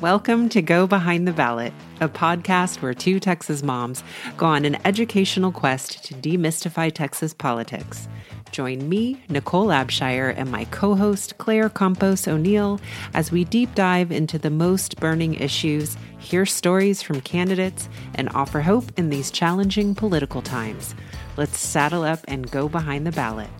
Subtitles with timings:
[0.00, 4.04] Welcome to Go Behind the Ballot, a podcast where two Texas moms
[4.36, 8.08] go on an educational quest to demystify Texas politics.
[8.52, 12.80] Join me, Nichole Abshire, and my co host, Claire Campos O'Neill,
[13.14, 18.60] as we deep dive into the most burning issues, hear stories from candidates, and offer
[18.60, 20.94] hope in these challenging political times.
[21.36, 23.50] Let's saddle up and go behind the ballot.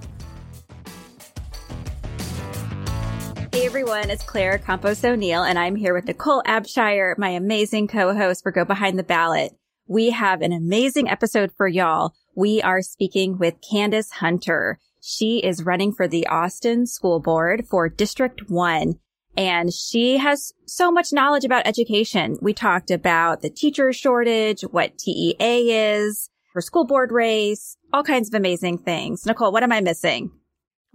[3.57, 8.43] Hey everyone, it's Claire Campos O'Neill, and I'm here with Nichole Abshire, my amazing co-host
[8.43, 9.57] for Go Behind the Ballot.
[9.87, 12.13] We have an amazing episode for y'all.
[12.35, 14.79] We are speaking with Candace Hunter.
[15.01, 18.97] She is running for the Austin School Board for District 1,
[19.39, 22.37] and she has so much knowledge about education.
[22.43, 28.29] We talked about the teacher shortage, what TEA is, her school board race, all kinds
[28.29, 29.25] of amazing things.
[29.25, 30.31] Nichole, what am I missing?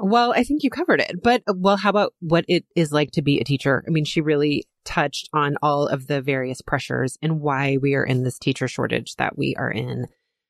[0.03, 1.21] Well, I think you covered it.
[1.23, 3.83] But, uh, well, how about what it is like to be a teacher?
[3.87, 8.03] I mean, she really touched on all of the various pressures and why we are
[8.03, 10.08] in this teacher shortage that we are in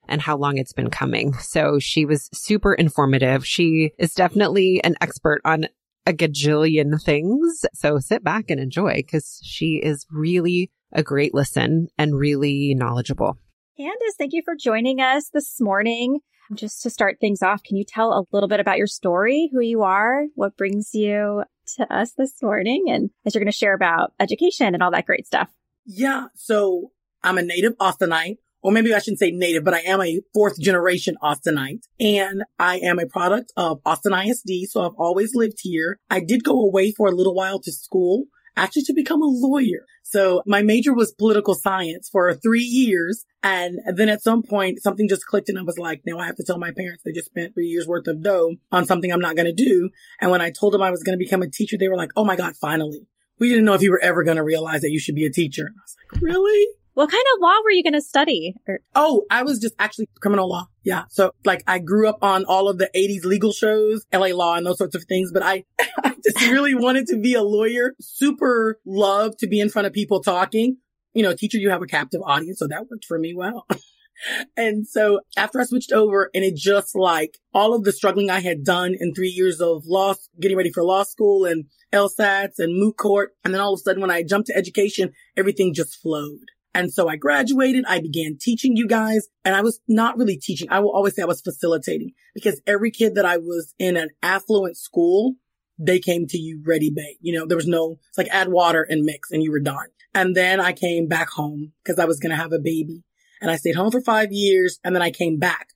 [0.08, 1.34] and how long it's been coming.
[1.34, 3.46] So she was super informative.
[3.46, 5.66] She is definitely an expert on
[6.06, 7.66] a gajillion things.
[7.74, 13.38] So sit back and enjoy because she is really a great listen and really knowledgeable.
[13.78, 16.20] Candace, thank you for joining us this morning.
[16.54, 19.62] Just to start things off, can you tell a little bit about your story, who
[19.62, 21.44] you are, what brings you
[21.78, 25.06] to us this morning, and as you're going to share about education and all that
[25.06, 25.50] great stuff?
[25.86, 26.28] Yeah.
[26.36, 26.92] So
[27.24, 30.60] I'm a native Austinite, or maybe I shouldn't say native, but I am a fourth
[30.60, 34.70] generation Austinite and I am a product of Austin ISD.
[34.70, 36.00] So I've always lived here.
[36.10, 39.86] I did go away for a little while to school actually to become a lawyer.
[40.04, 43.26] So my major was political science for three years.
[43.44, 46.36] And then at some point, something just clicked and I was like, now I have
[46.36, 49.20] to tell my parents they just spent three years worth of dough on something I'm
[49.22, 49.90] not going to do.
[50.20, 52.12] And when I told them I was going to become a teacher, they were like,
[52.16, 53.08] oh my God, finally.
[53.40, 55.32] We didn't know if you were ever going to realize that you should be a
[55.32, 55.64] teacher.
[55.64, 56.68] I was like, really?
[56.94, 58.56] What kind of law were you going to study?
[58.68, 60.68] Or- oh, I was just actually criminal law.
[60.84, 61.04] Yeah.
[61.10, 64.66] So like I grew up on all of the 80s legal shows, LA law and
[64.66, 65.64] those sorts of things, but I,
[66.04, 67.96] I just really wanted to be a lawyer.
[68.02, 70.78] Super love to be in front of people talking.
[71.14, 72.60] You know, teacher, you have a captive audience.
[72.60, 73.68] So that worked for me well.
[74.58, 78.40] and so after I switched over and it just like all of the struggling I
[78.40, 82.78] had done in three years of law, getting ready for law school and LSATs and
[82.78, 83.32] moot court.
[83.44, 86.52] And then all of a sudden when I jumped to education, everything just flowed.
[86.74, 87.84] And so I graduated.
[87.88, 90.70] I began teaching you guys and I was not really teaching.
[90.72, 94.10] I will always say I was facilitating because every kid that I was in an
[94.24, 95.36] affluent school,
[95.78, 97.20] they came to you ready baked.
[97.22, 99.88] You know, there was no, it's like add water and mix and you were done.
[100.14, 103.04] And then I came back home because I was going to have a baby
[103.42, 105.70] and I stayed home for five years and then I came back.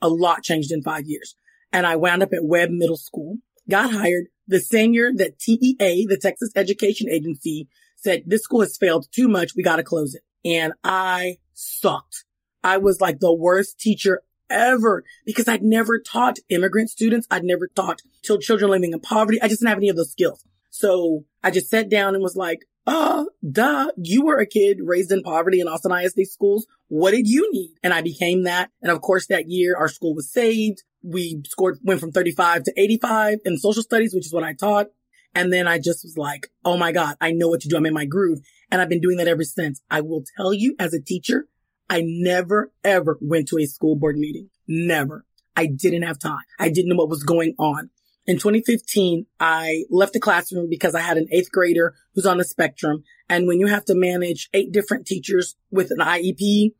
[0.00, 1.34] A lot changed in five years
[1.72, 3.38] and I wound up at Webb Middle School,
[3.68, 8.76] got hired the same year that TEA, the Texas Education Agency said this school has
[8.78, 9.54] failed too much.
[9.56, 12.24] We got to close it and I sucked.
[12.62, 17.26] I was like the worst teacher ever because I'd never taught immigrant students.
[17.30, 19.40] I'd never taught till children living in poverty.
[19.40, 20.44] I just didn't have any of those skills.
[20.70, 25.12] So I just sat down and was like, uh, duh, you were a kid raised
[25.12, 26.66] in poverty in Austin ISD schools.
[26.88, 27.74] What did you need?
[27.82, 28.70] And I became that.
[28.80, 30.82] And of course, that year our school was saved.
[31.02, 34.86] We scored, went from 35 to 85 in social studies, which is what I taught.
[35.34, 37.76] And then I just was like, oh my God, I know what to do.
[37.76, 38.40] I'm in my groove.
[38.70, 39.80] And I've been doing that ever since.
[39.90, 41.46] I will tell you as a teacher,
[41.88, 44.50] I never ever went to a school board meeting.
[44.66, 45.24] Never.
[45.56, 46.44] I didn't have time.
[46.58, 47.90] I didn't know what was going on.
[48.26, 52.44] In 2015, I left the classroom because I had an eighth grader who's on the
[52.44, 53.02] spectrum.
[53.28, 56.72] And when you have to manage eight different teachers with an IEP,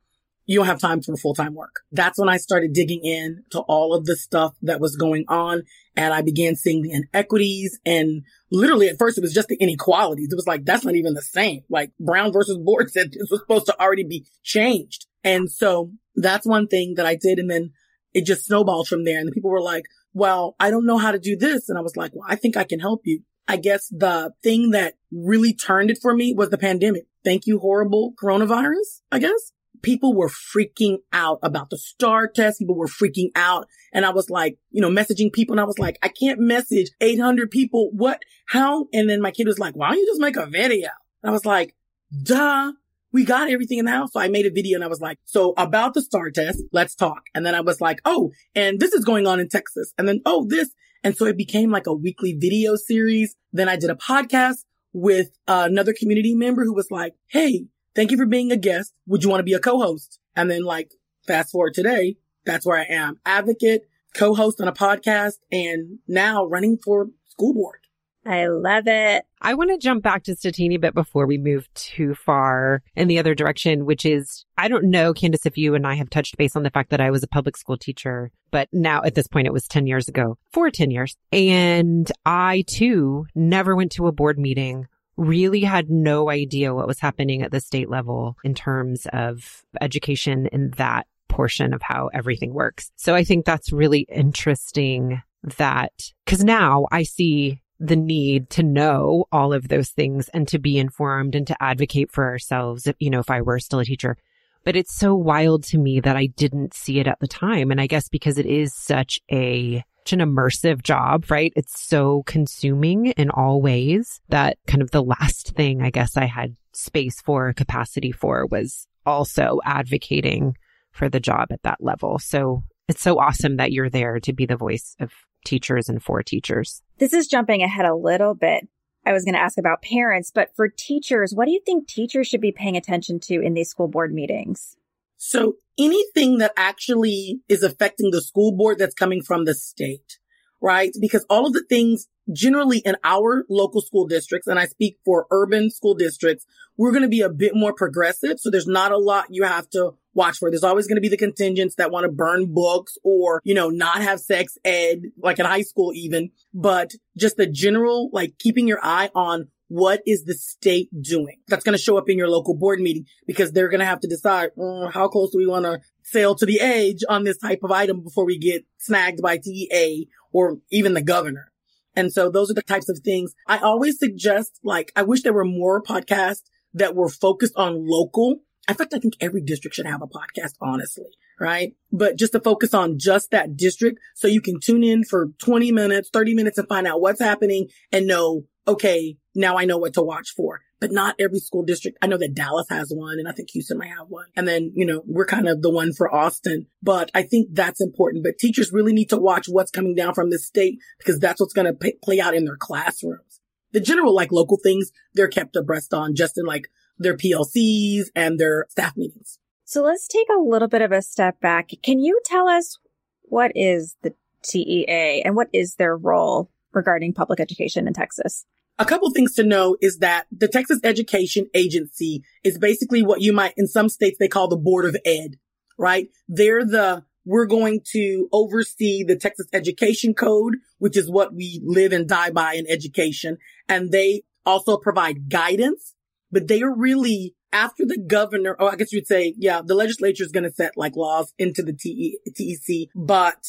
[0.48, 1.80] you don't have time for full-time work.
[1.92, 5.64] That's when I started digging in to all of the stuff that was going on.
[5.94, 10.28] And I began seeing the inequities and literally at first it was just the inequalities.
[10.32, 11.64] It was like, that's not even the same.
[11.68, 15.06] Like Brown versus Board said this was supposed to already be changed.
[15.22, 17.38] And so that's one thing that I did.
[17.38, 17.72] And then
[18.14, 19.18] it just snowballed from there.
[19.18, 19.84] And the people were like,
[20.14, 21.68] well, I don't know how to do this.
[21.68, 23.20] And I was like, well, I think I can help you.
[23.46, 27.04] I guess the thing that really turned it for me was the pandemic.
[27.22, 29.52] Thank you, horrible coronavirus, I guess
[29.82, 32.58] people were freaking out about the STAAR test.
[32.58, 33.66] People were freaking out.
[33.92, 36.90] And I was like, you know, messaging people and I was like, I can't message
[37.00, 37.90] 800 people.
[37.92, 38.20] What?
[38.48, 38.86] How?
[38.92, 40.90] And then my kid was like, why don't you just make a video?
[41.22, 41.74] And I was like,
[42.22, 42.72] duh.
[43.10, 44.12] We got everything in the house.
[44.12, 46.94] So I made a video and I was like, so about the STAAR test, let's
[46.94, 47.22] talk.
[47.34, 49.94] And then I was like, oh, and this is going on in Texas.
[49.96, 50.68] And then, oh, this.
[51.02, 53.34] And so it became like a weekly video series.
[53.50, 54.58] Then I did a podcast
[54.92, 58.94] with another community member who was like, Hey, Thank you for being a guest.
[59.06, 60.18] Would you want to be a co-host?
[60.36, 60.92] And then like
[61.26, 63.20] fast forward today, that's where I am.
[63.26, 63.82] Advocate,
[64.14, 67.80] co-host on a podcast, and now running for school board.
[68.28, 69.24] I love it.
[69.40, 73.08] I want to jump back just a teeny bit before we move too far in
[73.08, 76.36] the other direction, which is I don't know, Candace, if you and I have touched
[76.36, 79.28] base on the fact that I was a public school teacher, but now at this
[79.28, 81.16] point it was 10 years ago, for 10 years.
[81.32, 84.88] And I too never went to a board meeting
[85.18, 90.46] really had no idea what was happening at the state level in terms of education
[90.52, 92.90] in that portion of how everything works.
[92.96, 95.20] So I think that's really interesting
[95.58, 95.92] that
[96.24, 100.78] because now I see the need to know all of those things and to be
[100.78, 104.16] informed and to advocate for ourselves, if, you know, if I were still a teacher.
[104.64, 107.70] But it's so wild to me that I didn't see it at the time.
[107.70, 111.52] And I guess because it is such a, such an immersive job, right?
[111.54, 116.24] It's so consuming in all ways that kind of the last thing I guess I
[116.24, 120.56] had space for, capacity for was also advocating
[120.92, 122.18] for the job at that level.
[122.18, 125.12] So it's so awesome that you're there to be the voice of
[125.44, 126.82] teachers and for teachers.
[126.98, 128.66] This is jumping ahead a little bit.
[129.04, 132.26] I was going to ask about parents, but for teachers, what do you think teachers
[132.26, 134.77] should be paying attention to in these school board meetings?
[135.18, 140.18] So anything that actually is affecting the school board that's coming from the state,
[140.60, 140.92] right?
[141.00, 145.26] Because all of the things generally in our local school districts, and I speak for
[145.30, 148.38] urban school districts, we're going to be a bit more progressive.
[148.38, 150.50] So there's not a lot you have to watch for.
[150.50, 153.70] There's always going to be the contingents that want to burn books or, you know,
[153.70, 158.68] not have sex ed, like in high school even, but just the general, like keeping
[158.68, 161.40] your eye on what is the state doing?
[161.46, 164.00] That's going to show up in your local board meeting because they're going to have
[164.00, 167.38] to decide mm, how close do we want to sail to the edge on this
[167.38, 171.52] type of item before we get snagged by TEA or even the governor.
[171.94, 174.58] And so those are the types of things I always suggest.
[174.62, 176.42] Like, I wish there were more podcasts
[176.74, 180.52] that were focused on local in fact, I think every district should have a podcast,
[180.60, 181.06] honestly,
[181.40, 181.72] right?
[181.90, 185.72] But just to focus on just that district so you can tune in for 20
[185.72, 189.94] minutes, 30 minutes and find out what's happening and know, okay, now I know what
[189.94, 190.60] to watch for.
[190.80, 191.98] But not every school district.
[192.00, 194.26] I know that Dallas has one and I think Houston might have one.
[194.36, 197.80] And then, you know, we're kind of the one for Austin, but I think that's
[197.80, 198.22] important.
[198.22, 201.52] But teachers really need to watch what's coming down from the state because that's what's
[201.52, 203.40] going to p- play out in their classrooms.
[203.72, 208.38] The general, like local things, they're kept abreast on just in like their PLCs and
[208.38, 209.40] their staff meetings.
[209.64, 211.70] So let's take a little bit of a step back.
[211.82, 212.78] Can you tell us
[213.22, 218.46] what is the TEA and what is their role regarding public education in Texas?
[218.78, 223.32] A couple things to know is that the Texas Education Agency is basically what you
[223.32, 225.36] might, in some states, they call the Board of Ed,
[225.76, 226.08] right?
[226.28, 231.92] They're the, we're going to oversee the Texas Education Code, which is what we live
[231.92, 233.38] and die by in education.
[233.68, 235.94] And they also provide guidance
[236.30, 240.24] but they are really after the governor, oh, I guess you'd say, yeah, the legislature
[240.24, 243.42] is going to set like laws into the TE, TEC, but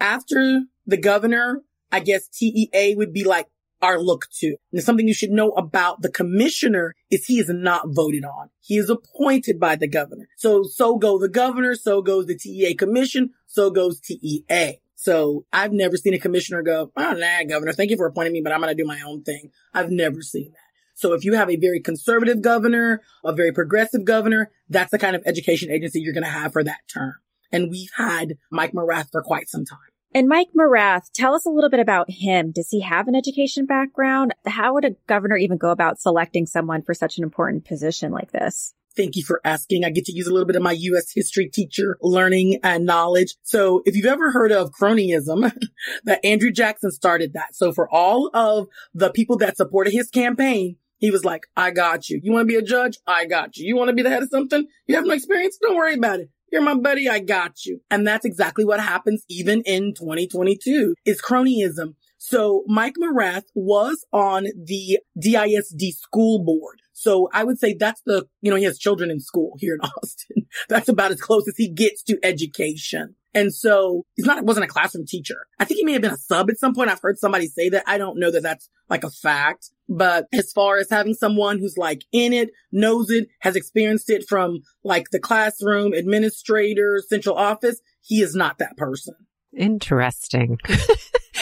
[0.00, 3.46] after the governor, I guess TEA would be like
[3.84, 4.56] our look to.
[4.72, 8.48] And something you should know about the commissioner is he is not voted on.
[8.60, 10.26] He is appointed by the governor.
[10.36, 14.80] So, so go the governor, so goes the TEA commission, so goes TEA.
[14.96, 18.40] So I've never seen a commissioner go, oh, nah, governor, thank you for appointing me,
[18.40, 19.50] but I'm going to do my own thing.
[19.74, 20.58] I've never seen that.
[20.94, 25.14] So if you have a very conservative governor, a very progressive governor, that's the kind
[25.14, 27.16] of education agency you're going to have for that term.
[27.52, 29.78] And we've had Mike Morath for quite some time.
[30.16, 32.52] And Mike Morath, tell us a little bit about him.
[32.52, 34.32] Does he have an education background?
[34.46, 38.30] How would a governor even go about selecting someone for such an important position like
[38.30, 38.74] this?
[38.96, 39.84] Thank you for asking.
[39.84, 41.10] I get to use a little bit of my U.S.
[41.12, 43.34] history teacher learning and knowledge.
[43.42, 45.52] So if you've ever heard of cronyism,
[46.04, 47.56] that Andrew Jackson started that.
[47.56, 52.08] So for all of the people that supported his campaign, he was like, I got
[52.08, 52.20] you.
[52.22, 52.98] You want to be a judge?
[53.04, 53.66] I got you.
[53.66, 54.64] You want to be the head of something?
[54.86, 55.58] You have no experience?
[55.60, 56.30] Don't worry about it.
[56.54, 57.08] You're my buddy.
[57.08, 57.80] I got you.
[57.90, 61.96] And that's exactly what happens even in 2022 is cronyism.
[62.16, 66.80] So Mike Morath was on the DISD school board.
[66.92, 69.80] So I would say that's the, you know, he has children in school here in
[70.00, 70.46] Austin.
[70.68, 73.16] that's about as close as he gets to education.
[73.34, 75.48] And so he's not, wasn't a classroom teacher.
[75.58, 76.88] I think he may have been a sub at some point.
[76.88, 77.82] I've heard somebody say that.
[77.88, 81.76] I don't know that that's like a fact, but as far as having someone who's
[81.76, 87.80] like in it, knows it, has experienced it from like the classroom, administrator, central office,
[88.02, 89.14] he is not that person.
[89.56, 90.58] Interesting.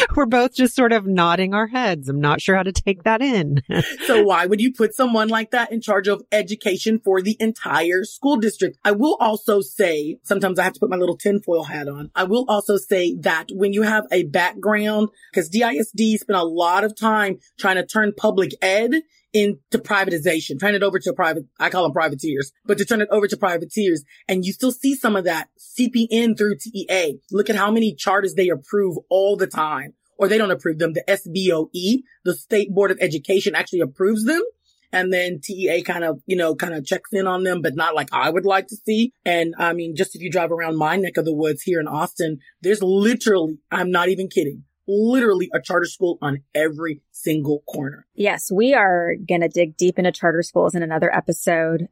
[0.16, 2.08] We're both just sort of nodding our heads.
[2.08, 3.62] I'm not sure how to take that in.
[4.06, 8.04] so why would you put someone like that in charge of education for the entire
[8.04, 8.78] school district?
[8.84, 12.10] I will also say, sometimes I have to put my little tinfoil hat on.
[12.14, 16.84] I will also say that when you have a background, because DISD spent a lot
[16.84, 21.70] of time trying to turn public ed into privatization, turn it over to private, I
[21.70, 24.04] call them privateers, but to turn it over to privateers.
[24.28, 27.18] And you still see some of that seeping in through TEA.
[27.30, 29.91] Look at how many charters they approve all the time
[30.22, 30.92] or they don't approve them.
[30.92, 34.40] The SBOE, the State Board of Education actually approves them.
[34.92, 37.96] And then TEA kind of, you know, kind of checks in on them, but not
[37.96, 39.12] like I would like to see.
[39.24, 41.88] And I mean, just if you drive around my neck of the woods here in
[41.88, 48.06] Austin, there's literally, I'm not even kidding, literally a charter school on every single corner.
[48.14, 51.88] Yes, we are going to dig deep into charter schools in another episode.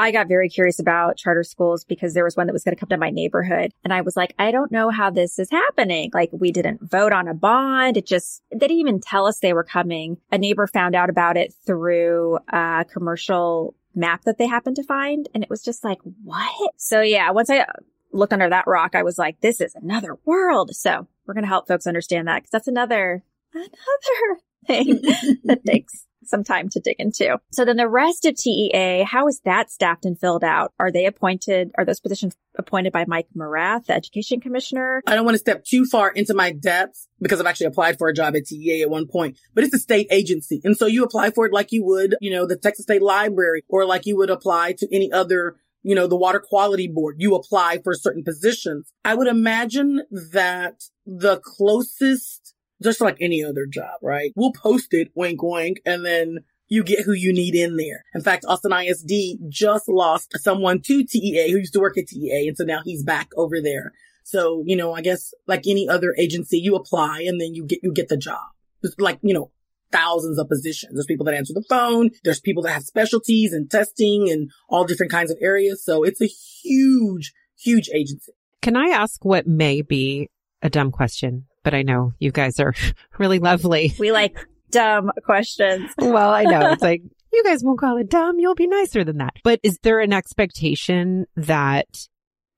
[0.00, 2.80] I got very curious about charter schools because there was one that was going to
[2.80, 3.70] come to my neighborhood.
[3.84, 6.10] And I was like, I don't know how this is happening.
[6.14, 7.98] Like we didn't vote on a bond.
[7.98, 10.16] It just, they didn't even tell us they were coming.
[10.32, 15.28] A neighbor found out about it through a commercial map that they happened to find.
[15.34, 16.72] And it was just like, what?
[16.78, 17.66] So yeah, once I
[18.10, 20.74] looked under that rock, I was like, this is another world.
[20.74, 25.02] So we're going to help folks understand that because that's another, another thing
[25.44, 27.38] that takes some time to dig into.
[27.52, 30.72] So then the rest of TEA, how is that staffed and filled out?
[30.78, 35.02] Are they appointed, are those positions appointed by Mike Morath, the education commissioner?
[35.06, 38.08] I don't want to step too far into my depths because I've actually applied for
[38.08, 40.60] a job at TEA at one point, but it's a state agency.
[40.64, 43.64] And so you apply for it like you would, you know, the Texas State Library
[43.68, 47.34] or like you would apply to any other you know, the water quality board, you
[47.34, 48.92] apply for certain positions.
[49.04, 54.32] I would imagine that the closest just like any other job, right?
[54.36, 58.04] We'll post it, wink, wink, and then you get who you need in there.
[58.14, 62.46] In fact, Austin ISD just lost someone to TEA who used to work at TEA.
[62.48, 63.92] And so now he's back over there.
[64.22, 67.80] So, you know, I guess like any other agency, you apply and then you get,
[67.82, 68.46] you get the job.
[68.82, 69.50] It's like, you know,
[69.90, 70.94] thousands of positions.
[70.94, 72.10] There's people that answer the phone.
[72.22, 75.84] There's people that have specialties and testing and all different kinds of areas.
[75.84, 78.32] So it's a huge, huge agency.
[78.62, 80.28] Can I ask what may be
[80.62, 81.46] a dumb question?
[81.62, 82.74] But I know you guys are
[83.18, 83.94] really lovely.
[83.98, 84.36] We like
[84.70, 85.90] dumb questions.
[85.98, 86.72] well, I know.
[86.72, 87.02] It's like,
[87.32, 88.38] you guys won't call it dumb.
[88.38, 89.34] You'll be nicer than that.
[89.44, 92.08] But is there an expectation that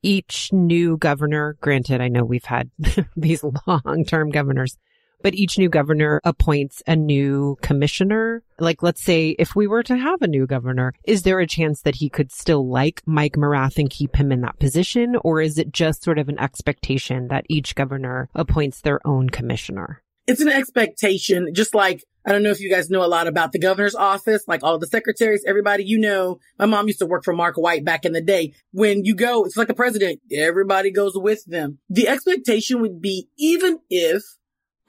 [0.03, 2.71] each new governor, granted, I know we've had
[3.17, 4.77] these long term governors,
[5.23, 8.43] but each new governor appoints a new commissioner.
[8.59, 11.83] Like, let's say if we were to have a new governor, is there a chance
[11.83, 15.17] that he could still like Mike Morath and keep him in that position?
[15.23, 20.03] Or is it just sort of an expectation that each governor appoints their own commissioner?
[20.27, 23.51] It's an expectation, just like I don't know if you guys know a lot about
[23.51, 26.39] the governor's office, like all the secretaries, everybody you know.
[26.59, 28.55] My mom used to work for Mark White back in the day.
[28.71, 30.21] When you go, it's like the president.
[30.33, 31.79] Everybody goes with them.
[31.91, 34.23] The expectation would be even if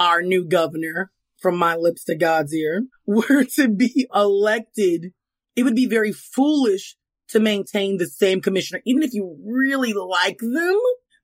[0.04, 5.14] our new governor from my lips to God's ear were to be elected,
[5.56, 6.96] it would be very foolish
[7.30, 10.80] to maintain the same commissioner, even if you really like them,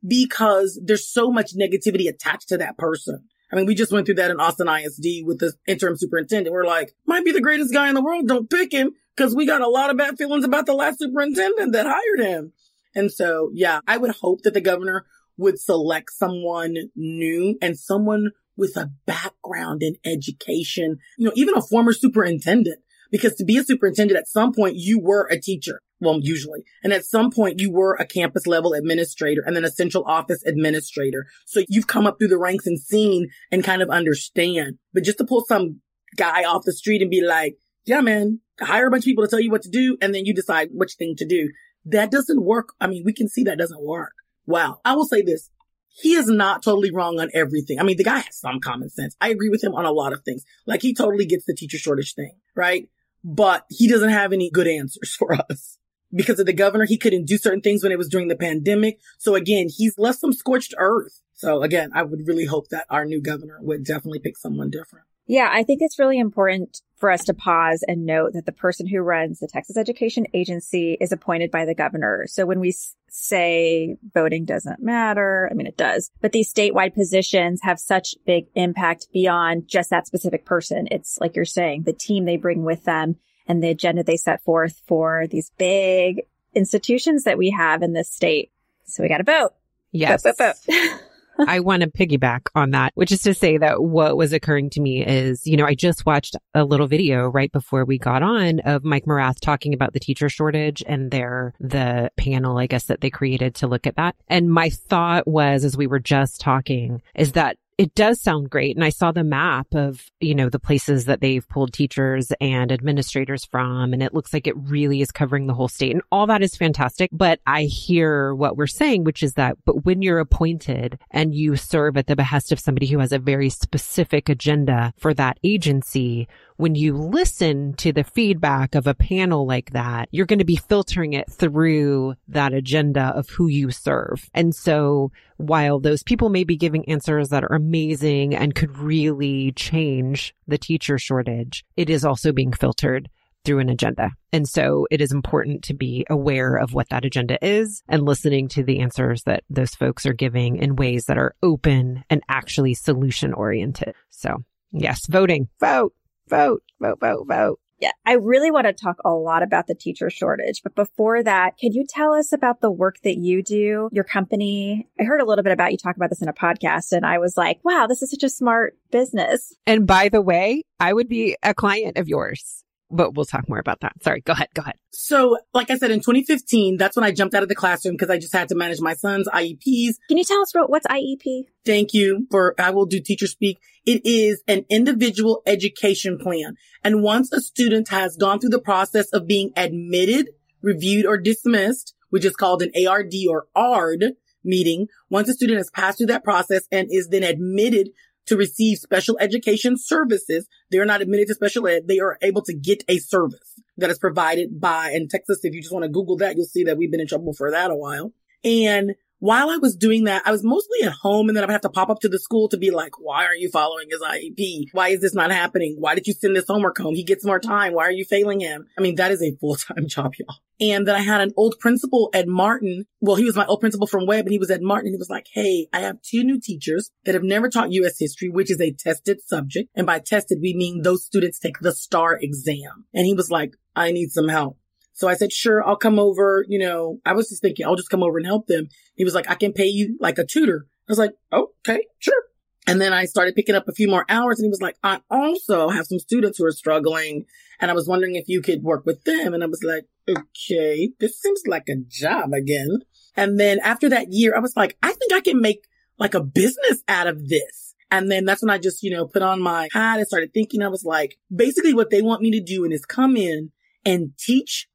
[0.07, 3.25] because there's so much negativity attached to that person.
[3.51, 6.53] I mean, we just went through that in Austin ISD with the interim superintendent.
[6.53, 8.27] We're like, might be the greatest guy in the world.
[8.27, 11.73] Don't pick him because we got a lot of bad feelings about the last superintendent
[11.73, 12.53] that hired him.
[12.95, 15.05] And so, yeah, I would hope that the governor
[15.37, 21.61] would select someone new and someone with a background in education, you know, even a
[21.61, 22.79] former superintendent.
[23.11, 25.81] Because to be a superintendent, at some point you were a teacher.
[25.99, 26.63] Well, usually.
[26.83, 30.43] And at some point you were a campus level administrator and then a central office
[30.45, 31.25] administrator.
[31.45, 34.77] So you've come up through the ranks and seen and kind of understand.
[34.93, 35.81] But just to pull some
[36.15, 39.29] guy off the street and be like, yeah, man, hire a bunch of people to
[39.29, 39.97] tell you what to do.
[40.01, 41.49] And then you decide which thing to do.
[41.85, 42.73] That doesn't work.
[42.79, 44.13] I mean, we can see that doesn't work.
[44.45, 44.79] Wow.
[44.85, 45.49] I will say this
[45.91, 47.79] he is not totally wrong on everything.
[47.79, 49.15] I mean, the guy has some common sense.
[49.19, 50.43] I agree with him on a lot of things.
[50.65, 52.87] Like he totally gets the teacher shortage thing, right?
[53.23, 55.77] But he doesn't have any good answers for us.
[56.11, 58.99] Because of the governor, he couldn't do certain things when it was during the pandemic.
[59.19, 61.21] So again, he's left some scorched earth.
[61.35, 65.05] So again, I would really hope that our new governor would definitely pick someone different.
[65.29, 68.87] Yeah, I think it's really important for us to pause and note that the person
[68.87, 72.25] who runs the Texas Education Agency is appointed by the governor.
[72.25, 72.73] So when we
[73.09, 78.47] say voting doesn't matter, I mean, it does, but these statewide positions have such big
[78.55, 80.87] impact beyond just that specific person.
[80.89, 84.43] It's like you're saying, the team they bring with them and the agenda they set
[84.43, 86.23] forth for these big
[86.55, 88.51] institutions that we have in this state.
[88.85, 89.53] So we got to vote.
[89.91, 90.23] Yes.
[90.23, 91.01] Vote, vote, vote.
[91.47, 94.81] I want to piggyback on that, which is to say that what was occurring to
[94.81, 98.59] me is, you know, I just watched a little video right before we got on
[98.61, 103.01] of Mike Morath talking about the teacher shortage and their, the panel, I guess, that
[103.01, 104.15] they created to look at that.
[104.27, 108.75] And my thought was, as we were just talking, is that it does sound great.
[108.75, 112.73] And I saw the map of, you know, the places that they've pulled teachers and
[112.73, 113.93] administrators from.
[113.93, 116.57] And it looks like it really is covering the whole state and all that is
[116.57, 117.09] fantastic.
[117.13, 121.55] But I hear what we're saying, which is that, but when you're appointed and you
[121.55, 126.27] serve at the behest of somebody who has a very specific agenda for that agency,
[126.59, 130.57] when you listen to the feedback of a panel like that, you're going to be
[130.57, 134.29] filtering it through that agenda of who you serve.
[134.33, 139.53] And so while those people may be giving answers that are amazing and could really
[139.53, 143.07] change the teacher shortage, it is also being filtered
[143.45, 144.11] through an agenda.
[144.33, 148.49] And so it is important to be aware of what that agenda is and listening
[148.49, 152.73] to the answers that those folks are giving in ways that are open and actually
[152.73, 153.95] solution oriented.
[154.09, 155.93] So yes, voting, vote,
[156.29, 157.59] vote, vote, vote, vote.
[157.79, 160.61] Yeah, I really want to talk a lot about the teacher shortage.
[160.63, 164.87] But before that, can you tell us about the work that you do, your company?
[164.99, 167.19] I heard a little bit about you talk about this in a podcast and I
[167.19, 169.55] was like, wow, this is such a smart business.
[169.65, 173.59] And by the way, I would be a client of yours but we'll talk more
[173.59, 173.93] about that.
[174.03, 174.21] Sorry.
[174.21, 174.47] Go ahead.
[174.53, 174.75] Go ahead.
[174.91, 178.09] So, like I said, in 2015, that's when I jumped out of the classroom because
[178.09, 179.95] I just had to manage my son's IEPs.
[180.07, 181.45] Can you tell us what, what's IEP?
[181.65, 183.59] Thank you for, I will do teacher speak.
[183.85, 186.55] It is an individual education plan.
[186.83, 190.29] And once a student has gone through the process of being admitted,
[190.61, 195.69] reviewed or dismissed, which is called an ARD or ARD meeting, once a student has
[195.69, 197.89] passed through that process and is then admitted
[198.29, 200.47] to receive special education services.
[200.71, 201.87] They're not admitted to special ed.
[201.87, 205.61] They are able to get a service that is provided by, in Texas, if you
[205.61, 207.75] just want to Google that, you'll see that we've been in trouble for that a
[207.75, 208.13] while.
[208.43, 211.51] And while I was doing that, I was mostly at home and then I would
[211.51, 214.01] have to pop up to the school to be like, why aren't you following his
[214.01, 214.67] IEP?
[214.71, 215.75] Why is this not happening?
[215.77, 216.95] Why did you send this homework home?
[216.95, 217.73] He gets more time.
[217.73, 218.67] Why are you failing him?
[218.77, 220.37] I mean, that is a full-time job, y'all.
[220.61, 222.85] And then I had an old principal at Martin.
[222.99, 224.87] Well, he was my old principal from Webb and he was at Martin.
[224.87, 227.97] And he was like, Hey, I have two new teachers that have never taught U.S.
[227.99, 229.69] history, which is a tested subject.
[229.75, 232.85] And by tested, we mean those students take the STAAR exam.
[232.93, 234.58] And he was like, I need some help.
[234.99, 236.43] So I said, sure, I'll come over.
[236.49, 238.67] You know, I was just thinking, I'll just come over and help them.
[238.97, 240.67] He was like, I can pay you like a tutor.
[240.67, 242.21] I was like, okay, sure.
[242.67, 244.99] And then I started picking up a few more hours and he was like, I
[245.09, 247.25] also have some students who are struggling
[247.61, 249.33] and I was wondering if you could work with them.
[249.33, 252.79] And I was like, okay, this seems like a job again.
[253.15, 255.65] And then after that year, I was like, I think I can make
[255.97, 257.73] like a business out of this.
[257.89, 260.61] And then that's when I just, you know, put on my hat and started thinking.
[260.61, 263.53] I was like, basically what they want me to do is come in
[263.85, 264.67] and teach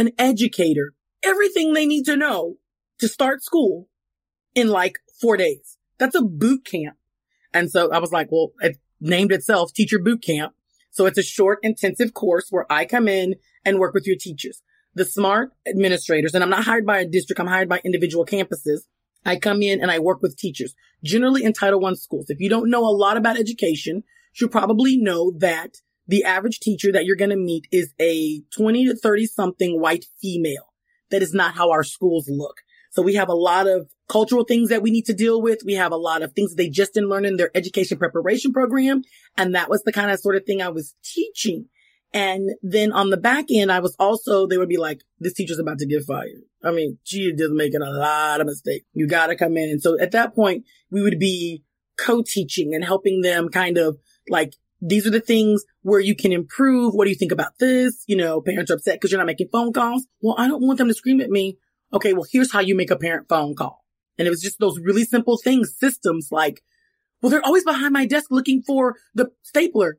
[0.00, 2.56] an educator everything they need to know
[2.98, 3.88] to start school
[4.54, 5.76] in like four days.
[5.98, 6.96] That's a boot camp.
[7.52, 10.54] And so I was like, well, it named itself teacher boot camp.
[10.90, 13.34] So it's a short intensive course where I come in
[13.64, 14.62] and work with your teachers,
[14.94, 16.34] the smart administrators.
[16.34, 17.38] And I'm not hired by a district.
[17.38, 18.80] I'm hired by individual campuses.
[19.24, 22.30] I come in and I work with teachers, generally in Title I schools.
[22.30, 24.02] If you don't know a lot about education,
[24.40, 28.86] you probably know that the average teacher that you're going to meet is a 20
[28.86, 30.72] to 30 something white female.
[31.10, 32.58] That is not how our schools look.
[32.90, 35.62] So we have a lot of cultural things that we need to deal with.
[35.64, 39.02] We have a lot of things they just didn't learn in their education preparation program.
[39.36, 41.66] And that was the kind of sort of thing I was teaching.
[42.12, 45.60] And then on the back end, I was also, they would be like, this teacher's
[45.60, 46.42] about to get fired.
[46.64, 48.84] I mean, she is making a lot of mistakes.
[48.92, 49.70] You got to come in.
[49.70, 51.62] And so at that point, we would be
[51.96, 56.94] co-teaching and helping them kind of like these are the things where you can improve.
[56.94, 58.04] What do you think about this?
[58.06, 60.06] You know, parents are upset because you're not making phone calls.
[60.22, 61.58] Well, I don't want them to scream at me.
[61.92, 63.84] Okay, well, here's how you make a parent phone call.
[64.18, 66.62] And it was just those really simple things, systems like,
[67.20, 69.98] well, they're always behind my desk looking for the stapler.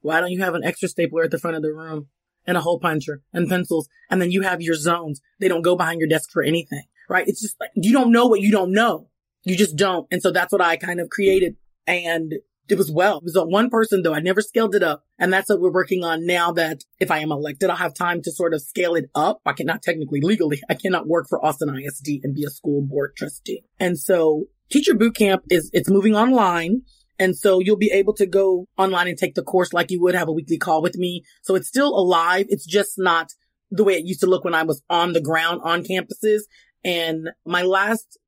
[0.00, 2.08] Why don't you have an extra stapler at the front of the room
[2.46, 3.88] and a hole puncher and pencils?
[4.10, 5.20] And then you have your zones.
[5.40, 7.26] They don't go behind your desk for anything, right?
[7.26, 9.08] It's just like, you don't know what you don't know.
[9.44, 10.06] You just don't.
[10.10, 11.56] And so that's what I kind of created.
[11.86, 12.34] And
[12.68, 13.18] it was well.
[13.18, 14.14] It was on one person though.
[14.14, 15.04] I never scaled it up.
[15.18, 18.22] And that's what we're working on now that if I am elected, I'll have time
[18.22, 19.40] to sort of scale it up.
[19.44, 23.16] I cannot technically legally, I cannot work for Austin ISD and be a school board
[23.16, 23.64] trustee.
[23.78, 26.82] And so teacher boot camp is, it's moving online.
[27.18, 30.14] And so you'll be able to go online and take the course like you would
[30.14, 31.24] have a weekly call with me.
[31.42, 32.46] So it's still alive.
[32.48, 33.32] It's just not
[33.70, 36.42] the way it used to look when I was on the ground on campuses.
[36.84, 38.18] And my last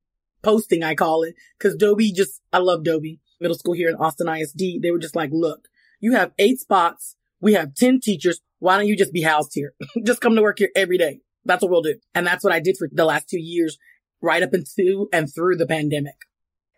[0.42, 4.26] posting, I call it, cause Dobie just, I love Dobie middle school here in Austin
[4.26, 5.68] ISD, they were just like, look,
[6.00, 7.14] you have eight spots.
[7.40, 8.40] We have 10 teachers.
[8.58, 9.74] Why don't you just be housed here?
[10.04, 11.20] just come to work here every day.
[11.44, 11.96] That's what we'll do.
[12.14, 13.76] And that's what I did for the last two years,
[14.22, 16.16] right up into and through the pandemic.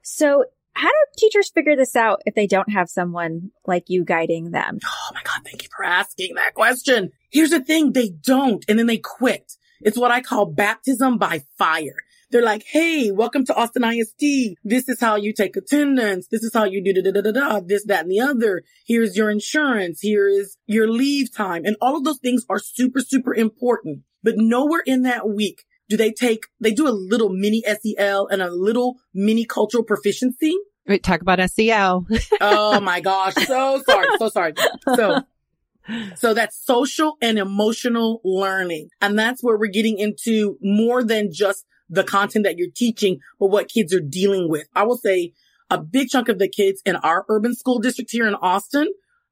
[0.02, 4.50] So how do teachers figure this out if they don't have someone like you guiding
[4.50, 4.80] them?
[4.84, 5.42] Oh my God.
[5.44, 7.12] Thank you for asking that question.
[7.30, 7.92] Here's the thing.
[7.92, 8.64] They don't.
[8.68, 9.52] And then they quit.
[9.80, 11.96] It's what I call baptism by fire.
[12.30, 14.56] They're like, Hey, welcome to Austin ISD.
[14.64, 16.26] This is how you take attendance.
[16.28, 18.62] This is how you do da da da da da, this, that, and the other.
[18.84, 20.00] Here's your insurance.
[20.00, 21.64] Here is your leave time.
[21.64, 24.02] And all of those things are super, super important.
[24.24, 28.42] But nowhere in that week do they take, they do a little mini SEL and
[28.42, 30.54] a little mini cultural proficiency.
[30.88, 32.06] Wait, talk about SEL.
[32.40, 33.34] oh my gosh.
[33.34, 34.06] So sorry.
[34.18, 34.54] So sorry.
[34.96, 35.20] So
[36.16, 38.88] So that's social and emotional learning.
[39.00, 43.46] And that's where we're getting into more than just the content that you're teaching, but
[43.46, 44.68] what kids are dealing with.
[44.74, 45.32] I will say
[45.70, 48.88] a big chunk of the kids in our urban school district here in Austin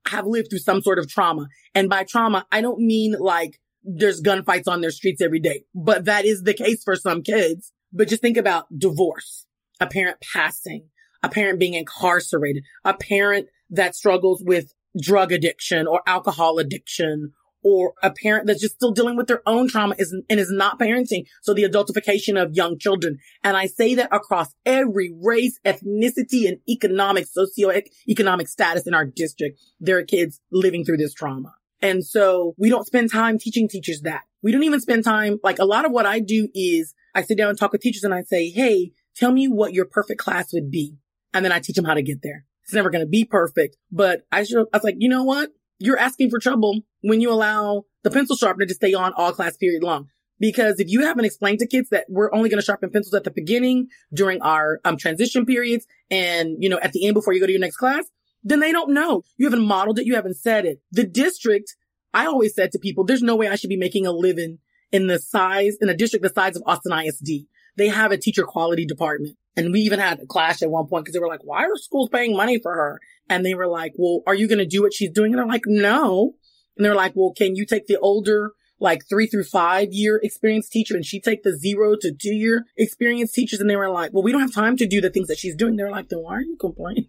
[0.09, 1.49] have lived through some sort of trauma.
[1.75, 6.07] And by trauma, I don't mean like there's gunfights on their streets every day, but
[6.07, 7.73] that is the case for some kids.
[7.93, 9.47] But just think about divorce,
[9.81, 10.89] a parent passing,
[11.23, 17.33] a parent being incarcerated, a parent that struggles with drug addiction or alcohol addiction
[17.65, 20.79] or a parent that's just still dealing with their own trauma is, and is not
[20.79, 21.25] parenting.
[21.43, 23.19] So the adultification of young children.
[23.43, 29.61] And I say that across every race, ethnicity, and economic, socioeconomic status in our district.
[29.81, 31.55] There are kids living through this trauma.
[31.81, 34.23] And so we don't spend time teaching teachers that.
[34.43, 37.39] We don't even spend time, like a lot of what I do is I sit
[37.39, 40.53] down and talk with teachers and I say, Hey, tell me what your perfect class
[40.53, 40.97] would be.
[41.33, 42.45] And then I teach them how to get there.
[42.65, 45.51] It's never going to be perfect, but I should, I was like, you know what?
[45.79, 49.57] You're asking for trouble when you allow the pencil sharpener to stay on all class
[49.57, 50.09] period long.
[50.41, 53.25] Because if you haven't explained to kids that we're only going to sharpen pencils at
[53.25, 57.41] the beginning during our um, transition periods and, you know, at the end before you
[57.41, 58.05] go to your next class,
[58.43, 59.23] then they don't know.
[59.37, 60.07] You haven't modeled it.
[60.07, 60.81] You haven't said it.
[60.91, 61.77] The district,
[62.13, 64.59] I always said to people, there's no way I should be making a living
[64.93, 67.47] in the size, in a district the size of Austin ISD.
[67.77, 69.37] They have a teacher quality department.
[69.57, 71.77] And we even had a clash at one point because they were like, why are
[71.77, 73.01] schools paying money for her?
[73.29, 75.33] And they were like, well, are you going to do what she's doing?
[75.33, 76.35] And they're like, no.
[76.77, 80.73] And they're like, well, can you take the older, like three through five year experienced
[80.73, 83.61] teacher and she take the zero to two year experienced teachers?
[83.61, 85.55] And they were like, well, we don't have time to do the things that she's
[85.55, 85.77] doing.
[85.77, 87.09] They're like, then why are you complaining?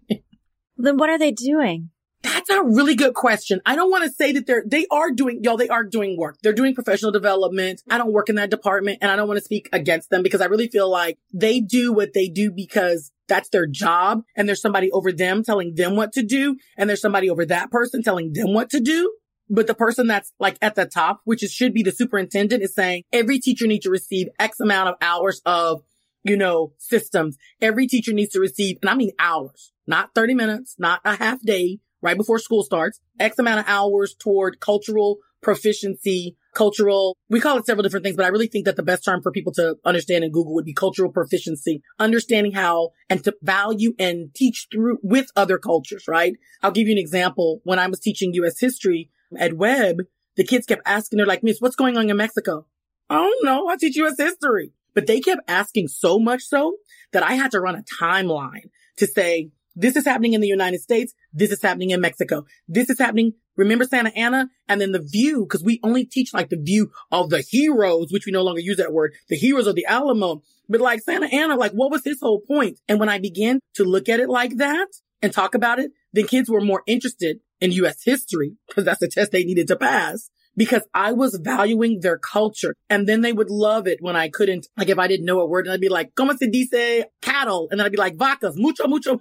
[0.78, 1.90] Then what are they doing?
[2.26, 3.60] That's a really good question.
[3.64, 6.38] I don't want to say that they're, they are doing, y'all, they are doing work.
[6.42, 7.82] They're doing professional development.
[7.88, 10.40] I don't work in that department and I don't want to speak against them because
[10.40, 14.60] I really feel like they do what they do because that's their job and there's
[14.60, 18.32] somebody over them telling them what to do and there's somebody over that person telling
[18.32, 19.14] them what to do.
[19.48, 22.74] But the person that's like at the top, which is, should be the superintendent is
[22.74, 25.82] saying every teacher needs to receive X amount of hours of,
[26.24, 27.36] you know, systems.
[27.62, 31.40] Every teacher needs to receive, and I mean hours, not 30 minutes, not a half
[31.42, 37.58] day, right before school starts, X amount of hours toward cultural proficiency, cultural, we call
[37.58, 39.76] it several different things, but I really think that the best term for people to
[39.84, 44.98] understand in Google would be cultural proficiency, understanding how and to value and teach through
[45.02, 46.34] with other cultures, right?
[46.62, 47.60] I'll give you an example.
[47.64, 48.58] When I was teaching U.S.
[48.58, 49.98] history at Webb,
[50.36, 52.66] the kids kept asking, they're like, Miss, what's going on in Mexico?
[53.10, 53.68] I don't know.
[53.68, 54.16] I teach U.S.
[54.18, 54.72] history.
[54.94, 56.76] But they kept asking so much so
[57.12, 60.80] that I had to run a timeline to say, this is happening in the United
[60.80, 61.14] States.
[61.32, 62.46] This is happening in Mexico.
[62.66, 63.34] This is happening.
[63.56, 67.30] Remember Santa Anna and then the view, because we only teach like the view of
[67.30, 70.42] the heroes, which we no longer use that word, the heroes of the Alamo.
[70.68, 72.80] But like Santa Anna, like what was his whole point?
[72.88, 74.88] And when I began to look at it like that
[75.22, 78.02] and talk about it, then kids were more interested in U.S.
[78.02, 82.74] history because that's the test they needed to pass because I was valuing their culture.
[82.88, 85.46] And then they would love it when I couldn't, like if I didn't know a
[85.46, 87.68] word and I'd be like, como se dice cattle?
[87.70, 89.20] And then I'd be like, vacas, mucho, mucho,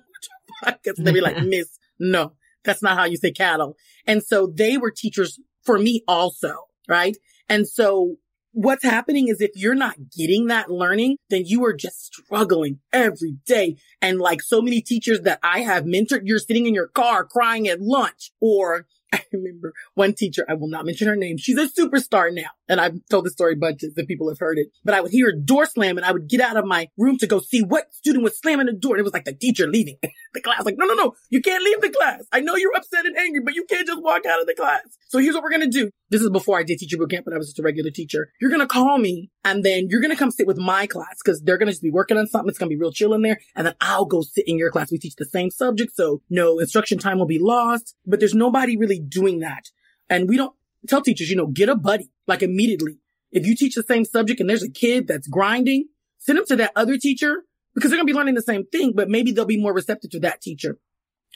[0.86, 3.76] And they'd be like, miss, no, that's not how you say cattle.
[4.06, 6.54] And so they were teachers for me also,
[6.88, 7.18] right?
[7.50, 8.18] And so
[8.56, 13.38] what's happening is if you're not getting that learning, then you are just struggling every
[13.46, 13.76] day.
[14.02, 17.68] And like so many teachers that I have mentored, you're sitting in your car crying
[17.68, 21.38] at lunch or I remember one teacher, I will not mention her name.
[21.38, 22.50] She's a superstar now.
[22.68, 25.30] And I've told the story bunches and people have heard it, but I would hear
[25.30, 27.94] a door slam and I would get out of my room to go see what
[27.94, 28.96] student was slamming the door.
[28.96, 29.98] And it was like the teacher leaving
[30.34, 30.66] the class.
[30.66, 32.24] Like, no, no, no, you can't leave the class.
[32.32, 34.82] I know you're upset and angry, but you can't just walk out of the class.
[35.08, 35.92] So here's what we're going to do.
[36.10, 38.30] This is before I did teacher boot camp, but I was just a regular teacher.
[38.40, 41.18] You're going to call me and then you're going to come sit with my class
[41.24, 42.50] because they're going to just be working on something.
[42.50, 43.40] It's going to be real chill in there.
[43.56, 44.92] And then I'll go sit in your class.
[44.92, 45.96] We teach the same subject.
[45.96, 49.66] So no instruction time will be lost, but there's nobody really doing that.
[50.10, 50.54] And we don't
[50.88, 53.00] tell teachers, you know, get a buddy like immediately.
[53.32, 55.86] If you teach the same subject and there's a kid that's grinding,
[56.20, 58.94] send them to that other teacher because they're going to be learning the same thing,
[58.96, 60.78] but maybe they'll be more receptive to that teacher.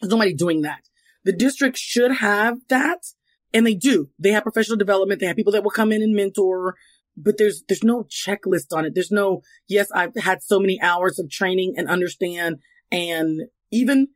[0.02, 0.82] There's nobody doing that.
[1.26, 3.00] The district should have that.
[3.54, 4.10] And they do.
[4.20, 5.20] They have professional development.
[5.20, 6.76] They have people that will come in and mentor,
[7.18, 8.94] but there's, there's no checklist on it.
[8.94, 12.58] There's no, yes, I've had so many hours of training and understand.
[12.92, 13.42] And
[13.72, 14.10] even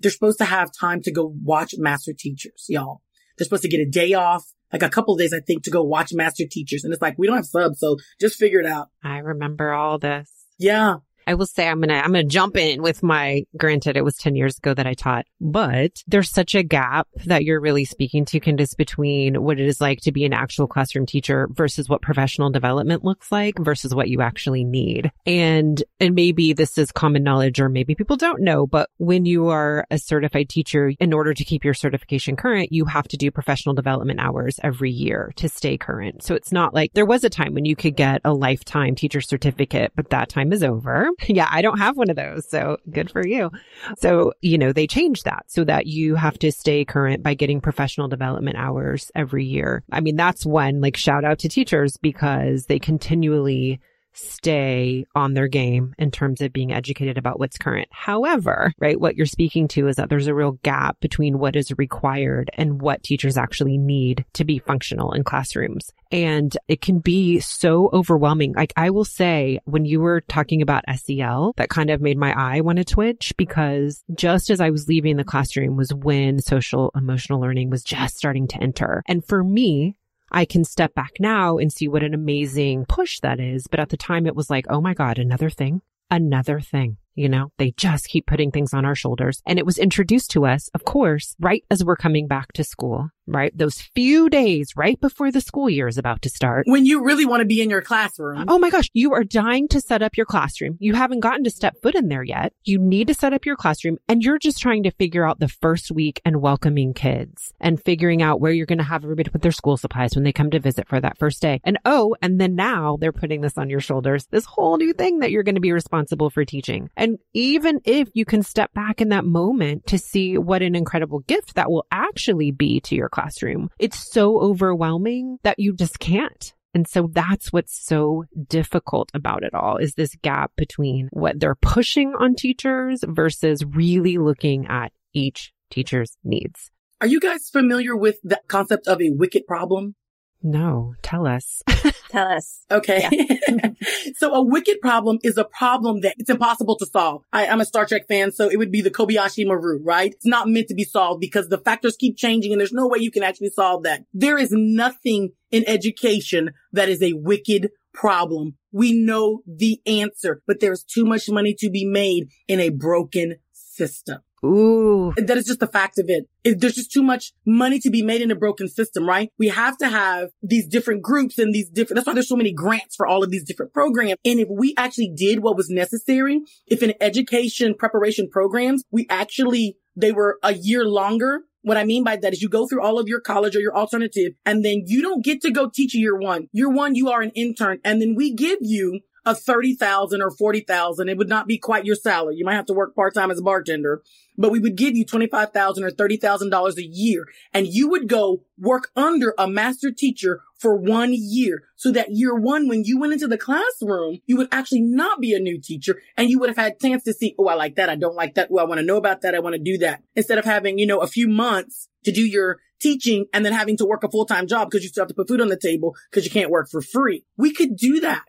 [0.00, 3.02] they're supposed to have time to go watch master teachers, y'all.
[3.36, 5.82] They're supposed to get a day off, like a couple days, I think, to go
[5.82, 6.84] watch master teachers.
[6.84, 7.80] And it's like, we don't have subs.
[7.80, 8.88] So just figure it out.
[9.02, 10.30] I remember all this.
[10.58, 10.96] Yeah.
[11.26, 14.34] I will say I'm to, I'm to jump in with my, granted, it was 10
[14.34, 18.40] years ago that I taught, but there's such a gap that you're really speaking to,
[18.40, 22.50] Candace, between what it is like to be an actual classroom teacher versus what professional
[22.50, 25.10] development looks like versus what you actually need.
[25.26, 29.48] And, and maybe this is common knowledge or maybe people don't know, but when you
[29.48, 33.30] are a certified teacher, in order to keep your certification current, you have to do
[33.30, 36.22] professional development hours every year to stay current.
[36.22, 39.20] So it's not like there was a time when you could get a lifetime teacher
[39.20, 41.09] certificate, but that time is over.
[41.28, 42.48] Yeah, I don't have one of those.
[42.48, 43.50] So good for you.
[43.98, 47.60] So, you know, they changed that so that you have to stay current by getting
[47.60, 49.84] professional development hours every year.
[49.92, 53.80] I mean, that's one like shout out to teachers because they continually
[54.20, 57.88] stay on their game in terms of being educated about what's current.
[57.90, 61.72] However, right, what you're speaking to is that there's a real gap between what is
[61.76, 65.90] required and what teachers actually need to be functional in classrooms.
[66.12, 68.54] And it can be so overwhelming.
[68.54, 72.32] Like I will say, when you were talking about SEL, that kind of made my
[72.32, 76.90] eye want to twitch because just as I was leaving the classroom was when social
[76.96, 79.02] emotional learning was just starting to enter.
[79.06, 79.96] And for me,
[80.30, 83.66] I can step back now and see what an amazing push that is.
[83.66, 86.96] But at the time it was like, oh my God, another thing, another thing.
[87.14, 89.42] You know, they just keep putting things on our shoulders.
[89.44, 93.10] And it was introduced to us, of course, right as we're coming back to school
[93.32, 93.56] right?
[93.56, 96.66] Those few days right before the school year is about to start.
[96.66, 98.44] When you really want to be in your classroom.
[98.48, 100.76] Oh my gosh, you are dying to set up your classroom.
[100.80, 102.52] You haven't gotten to step foot in there yet.
[102.64, 105.48] You need to set up your classroom and you're just trying to figure out the
[105.48, 109.42] first week and welcoming kids and figuring out where you're going to have everybody put
[109.42, 111.60] their school supplies when they come to visit for that first day.
[111.64, 115.20] And oh, and then now they're putting this on your shoulders, this whole new thing
[115.20, 116.90] that you're going to be responsible for teaching.
[116.96, 121.20] And even if you can step back in that moment to see what an incredible
[121.20, 123.68] gift that will actually be to your class classroom.
[123.78, 126.52] It's so overwhelming that you just can't.
[126.72, 131.56] And so that's what's so difficult about it all is this gap between what they're
[131.56, 136.70] pushing on teachers versus really looking at each teacher's needs.
[137.00, 139.96] Are you guys familiar with the concept of a wicked problem?
[140.42, 141.62] No, tell us.
[142.08, 142.64] tell us.
[142.70, 143.06] Okay.
[143.10, 143.70] Yeah.
[144.16, 147.24] so a wicked problem is a problem that it's impossible to solve.
[147.32, 150.12] I, am a Star Trek fan, so it would be the Kobayashi Maru, right?
[150.12, 152.98] It's not meant to be solved because the factors keep changing and there's no way
[153.00, 154.04] you can actually solve that.
[154.14, 158.56] There is nothing in education that is a wicked problem.
[158.72, 163.36] We know the answer, but there's too much money to be made in a broken
[163.52, 164.20] system.
[164.44, 165.12] Ooh.
[165.16, 166.28] That is just the fact of it.
[166.44, 169.30] There's just too much money to be made in a broken system, right?
[169.38, 172.52] We have to have these different groups and these different, that's why there's so many
[172.52, 174.16] grants for all of these different programs.
[174.24, 179.76] And if we actually did what was necessary, if in education preparation programs, we actually,
[179.94, 182.98] they were a year longer, what I mean by that is you go through all
[182.98, 186.16] of your college or your alternative and then you don't get to go teach year
[186.16, 186.48] one.
[186.52, 191.08] Year one, you are an intern and then we give you a 30,000 or 40,000.
[191.08, 192.36] It would not be quite your salary.
[192.36, 194.02] You might have to work part time as a bartender,
[194.36, 198.90] but we would give you 25,000 or $30,000 a year and you would go work
[198.96, 201.62] under a master teacher for one year.
[201.76, 205.34] So that year one, when you went into the classroom, you would actually not be
[205.34, 207.88] a new teacher and you would have had chance to see, Oh, I like that.
[207.88, 208.48] I don't like that.
[208.52, 209.34] Oh, I want to know about that.
[209.34, 212.22] I want to do that instead of having, you know, a few months to do
[212.22, 215.14] your teaching and then having to work a full-time job because you still have to
[215.14, 217.24] put food on the table because you can't work for free.
[217.36, 218.24] We could do that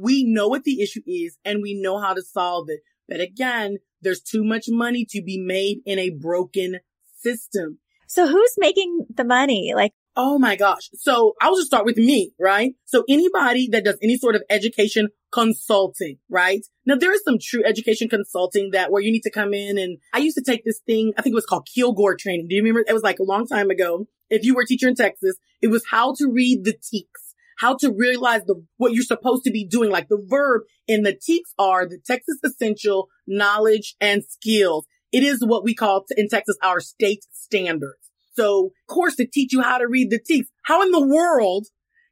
[0.00, 2.80] we know what the issue is and we know how to solve it.
[3.08, 6.80] But again, there's too much money to be made in a broken
[7.16, 7.78] system.
[8.06, 9.72] So who's making the money?
[9.74, 10.90] Like, oh my gosh.
[10.94, 12.74] So I'll just start with me, right?
[12.84, 16.66] So anybody that does any sort of education consulting, right?
[16.86, 19.98] Now there is some true education consulting that where you need to come in and
[20.12, 22.46] I used to take this thing, I think it was called Kilgo training.
[22.48, 22.84] Do you remember?
[22.88, 24.06] It was like a long time ago.
[24.30, 27.27] If you were a teacher in Texas, it was how to read the TEKS
[27.58, 29.90] how to realize the, what you're supposed to be doing.
[29.90, 34.86] Like the verb in the TEKS are the Texas essential knowledge and skills.
[35.12, 38.10] It is what we call in Texas our state standards.
[38.34, 40.46] So course to teach you how to read the TEKS.
[40.64, 41.66] How in the world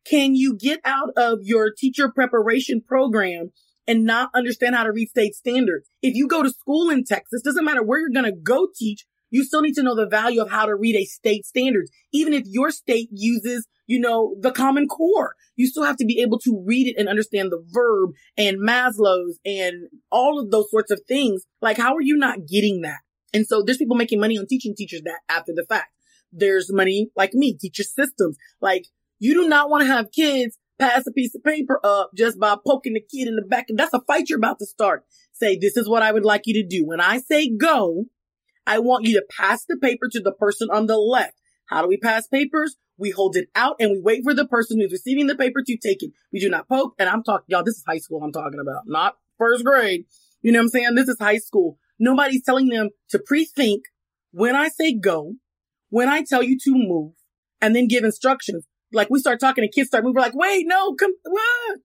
[0.04, 3.50] can you get out of your teacher preparation program
[3.86, 5.88] and not understand how to read state standards?
[6.02, 9.06] If you go to school in Texas, doesn't matter where you're going to go teach,
[9.30, 11.90] you still need to know the value of how to read a state standards.
[12.12, 15.34] Even if your state uses you know, the common core.
[15.54, 19.38] You still have to be able to read it and understand the verb and Maslow's
[19.44, 21.44] and all of those sorts of things.
[21.62, 22.98] Like, how are you not getting that?
[23.32, 25.92] And so there's people making money on teaching teachers that after the fact.
[26.32, 28.36] There's money like me, teacher systems.
[28.60, 28.86] Like,
[29.18, 32.54] you do not want to have kids pass a piece of paper up just by
[32.66, 33.66] poking the kid in the back.
[33.70, 35.04] That's a fight you're about to start.
[35.32, 36.84] Say, this is what I would like you to do.
[36.84, 38.04] When I say go,
[38.66, 41.34] I want you to pass the paper to the person on the left.
[41.66, 42.76] How do we pass papers?
[42.98, 45.76] We hold it out and we wait for the person who's receiving the paper to
[45.76, 46.12] take it.
[46.32, 46.94] We do not poke.
[46.98, 50.04] And I'm talking, y'all, this is high school I'm talking about, not first grade.
[50.42, 50.94] You know what I'm saying?
[50.94, 51.78] This is high school.
[51.98, 53.82] Nobody's telling them to pre-think
[54.32, 55.34] when I say go,
[55.90, 57.12] when I tell you to move,
[57.60, 58.66] and then give instructions.
[58.92, 61.78] Like we start talking and kids start moving, we're like, wait, no, come, what?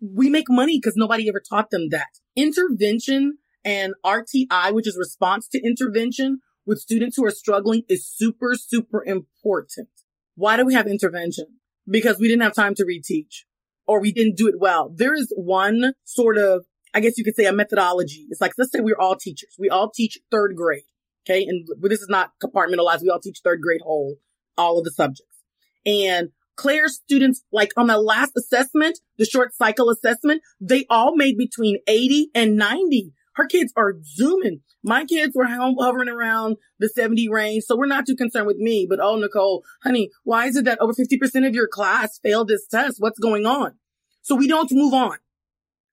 [0.00, 2.08] We make money because nobody ever taught them that.
[2.34, 8.54] Intervention and RTI, which is response to intervention with students who are struggling is super,
[8.54, 9.88] super important.
[10.36, 11.46] Why do we have intervention?
[11.88, 13.42] Because we didn't have time to reteach
[13.86, 14.92] or we didn't do it well.
[14.94, 18.26] There is one sort of, I guess you could say a methodology.
[18.30, 19.56] It's like, let's say we're all teachers.
[19.58, 20.82] We all teach third grade.
[21.28, 21.44] Okay.
[21.44, 23.02] And this is not compartmentalized.
[23.02, 24.16] We all teach third grade whole,
[24.56, 25.42] all of the subjects.
[25.84, 31.36] And Claire's students, like on the last assessment, the short cycle assessment, they all made
[31.36, 33.12] between 80 and 90.
[33.36, 34.62] Her kids are zooming.
[34.82, 38.86] My kids were hovering around the 70 range, so we're not too concerned with me.
[38.88, 42.66] But oh, Nichole, honey, why is it that over 50% of your class failed this
[42.66, 42.96] test?
[42.98, 43.74] What's going on?
[44.22, 45.18] So we don't move on.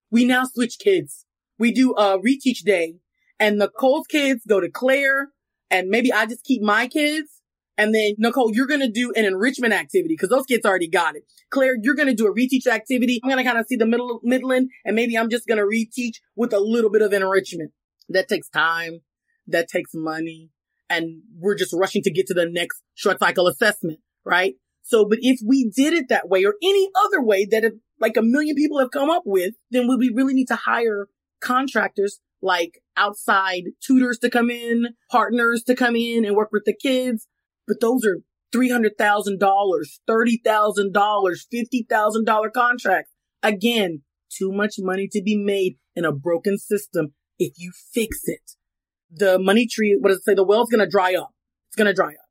[0.09, 1.25] We now switch kids.
[1.59, 2.95] We do a reteach day
[3.39, 5.29] and Nichole's kids go to Claire
[5.69, 7.41] and maybe I just keep my kids
[7.77, 11.15] and then Nichole, you're going to do an enrichment activity because those kids already got
[11.15, 11.23] it.
[11.49, 13.19] Claire, you're going to do a reteach activity.
[13.23, 15.63] I'm going to kind of see the middle, Midland and maybe I'm just going to
[15.63, 17.71] reteach with a little bit of enrichment.
[18.09, 18.99] That takes time.
[19.47, 20.49] That takes money.
[20.89, 24.55] And we're just rushing to get to the next short cycle assessment, right?
[24.83, 28.17] So, but if we did it that way or any other way that if, like
[28.17, 31.07] a million people have come up with, then would we really need to hire
[31.39, 36.75] contractors like outside tutors to come in, partners to come in and work with the
[36.75, 37.27] kids,
[37.67, 38.19] but those are
[38.53, 43.11] $300,000, $30,000, $50,000 contracts.
[43.41, 48.51] Again, too much money to be made in a broken system if you fix it.
[49.11, 50.33] The money tree, what does it say?
[50.33, 51.31] The well's going to dry up.
[51.67, 52.29] It's going to dry up.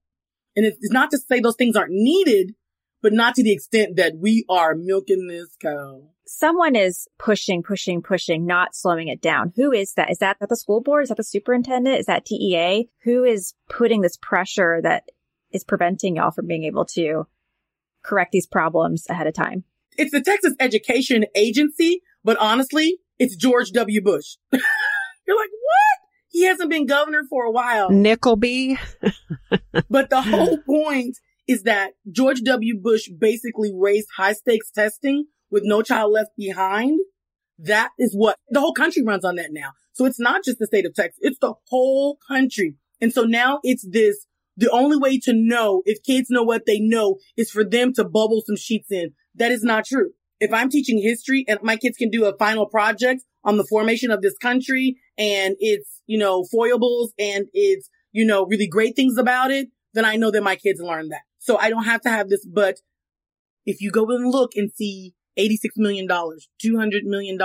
[0.56, 2.54] And it's not to say those things aren't needed,
[3.02, 6.02] but not to the extent that we are milking this cow.
[6.24, 9.52] Someone is pushing, pushing, pushing, not slowing it down.
[9.56, 10.10] Who is that?
[10.10, 11.02] Is that the school board?
[11.04, 11.98] Is that the superintendent?
[11.98, 12.88] Is that TEA?
[13.02, 15.04] Who is putting this pressure that
[15.52, 17.26] is preventing y'all from being able to
[18.02, 19.64] correct these problems ahead of time?
[19.96, 24.02] It's the Texas Education Agency, but honestly, it's George W.
[24.02, 24.36] Bush.
[24.52, 26.08] You're like, what?
[26.28, 27.90] He hasn't been governor for a while.
[27.90, 28.78] Nickleby.
[29.90, 32.78] but the whole point is that George W.
[32.80, 37.00] Bush basically raised high stakes testing with no child left behind.
[37.58, 39.72] That is what the whole country runs on that now.
[39.92, 41.18] So it's not just the state of Texas.
[41.20, 42.76] It's the whole country.
[43.00, 44.26] And so now it's this
[44.62, 48.04] the only way to know if kids know what they know is for them to
[48.04, 49.12] bubble some sheets in.
[49.34, 50.12] That is not true.
[50.38, 54.12] If I'm teaching history and my kids can do a final project on the formation
[54.12, 59.18] of this country and it's, you know, foibles and it's, you know, really great things
[59.18, 61.22] about it, then I know that my kids learned that.
[61.40, 62.76] So I don't have to have this, but
[63.66, 66.38] if you go and look and see $86 million, $200
[67.02, 67.38] million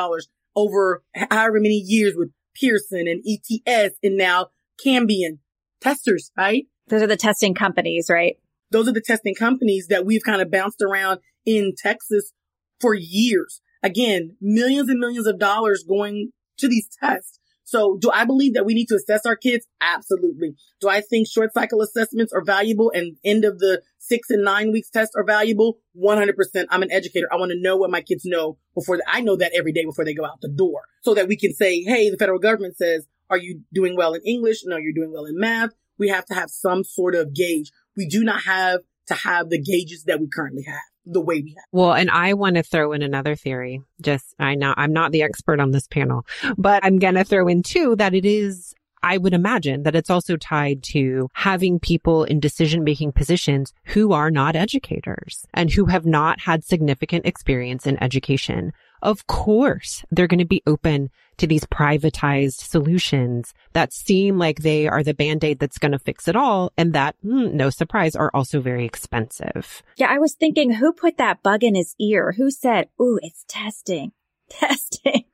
[0.56, 4.50] over however many years with Pearson and ETS and now
[4.86, 5.40] Cambium
[5.82, 6.68] testers, right?
[6.90, 8.38] Those are the testing companies, right?
[8.72, 12.34] Those are the testing companies that we've kind of bounced around in Texas
[12.80, 13.62] for years.
[13.84, 17.40] Again, millions and millions of dollars going to these tests.
[17.64, 19.68] So do I believe that we need to assess our kids?
[19.82, 20.56] Absolutely.
[20.80, 24.72] Do I think short cycle assessments are valuable and end of the six and nine
[24.72, 25.80] weeks tests are valuable?
[26.02, 26.32] 100%.
[26.70, 27.28] I'm an educator.
[27.32, 30.06] I want to know what my kids know before I know that every day before
[30.06, 33.06] they go out the door so that we can say, Hey, the federal government says,
[33.30, 34.62] are you doing well in English?
[34.64, 37.72] No, you're doing well in math we have to have some sort of gauge.
[37.96, 41.52] We do not have to have the gauges that we currently have the way we
[41.52, 41.66] have.
[41.72, 43.82] Well, and I want to throw in another theory.
[44.02, 46.26] Just I know I'm not the expert on this panel,
[46.58, 50.10] but I'm going to throw in too that it is I would imagine that it's
[50.10, 55.86] also tied to having people in decision making positions who are not educators and who
[55.86, 58.74] have not had significant experience in education.
[59.02, 64.88] Of course, they're going to be open to these privatized solutions that seem like they
[64.88, 66.72] are the band-aid that's going to fix it all.
[66.78, 69.84] And that, mm, no surprise, are also very expensive.
[69.98, 70.08] Yeah.
[70.10, 72.34] I was thinking who put that bug in his ear?
[72.38, 74.14] Who said, Ooh, it's testing,
[74.50, 75.26] testing.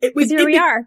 [0.00, 0.86] It was, here it, we are.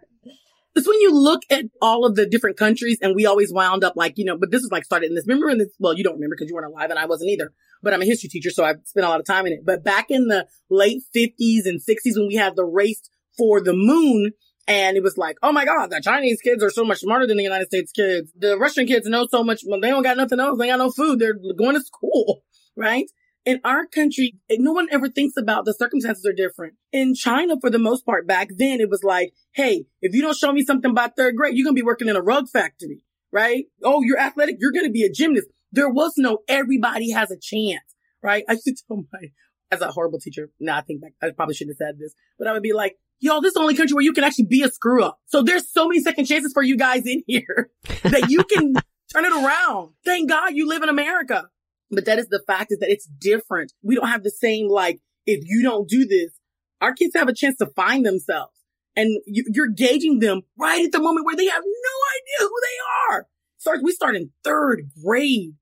[0.74, 3.94] It's when you look at all of the different countries and we always wound up
[3.96, 5.26] like, you know, but this is like started in this.
[5.26, 7.52] Remember in this, well, you don't remember because you weren't alive and I wasn't either,
[7.82, 8.50] but I'm a history teacher.
[8.50, 9.60] So I've spent a lot of time in it.
[9.64, 13.02] But back in the late fifties and sixties when we had the race
[13.36, 14.32] for the moon
[14.68, 17.36] and it was like, oh my God, the Chinese kids are so much smarter than
[17.36, 18.32] the United States kids.
[18.38, 19.62] The Russian kids know so much.
[19.62, 20.58] They don't got nothing else.
[20.58, 21.18] They got no food.
[21.18, 22.42] They're going to school,
[22.76, 23.06] right?
[23.46, 26.74] In our country, no one ever thinks about the circumstances are different.
[26.92, 30.36] In China, for the most part, back then, it was like, hey, if you don't
[30.36, 33.02] show me something by third grade, you're going to be working in a rug factory,
[33.32, 33.64] right?
[33.82, 34.56] Oh, you're athletic.
[34.60, 35.48] You're going to be a gymnast.
[35.72, 38.44] There was no everybody has a chance, right?
[38.48, 39.28] I used to tell my,
[39.70, 42.46] as a horrible teacher, now I think back, I probably shouldn't have said this, but
[42.46, 44.62] I would be like, Y'all, this is the only country where you can actually be
[44.62, 45.20] a screw up.
[45.26, 47.70] So there's so many second chances for you guys in here
[48.02, 48.72] that you can
[49.12, 49.90] turn it around.
[50.06, 51.48] Thank God you live in America.
[51.90, 53.72] But that is the fact is that it's different.
[53.82, 56.30] We don't have the same, like, if you don't do this,
[56.80, 58.52] our kids have a chance to find themselves
[58.96, 62.60] and you, are gauging them right at the moment where they have no idea who
[62.62, 63.26] they are.
[63.58, 65.54] Start, we start in third grade,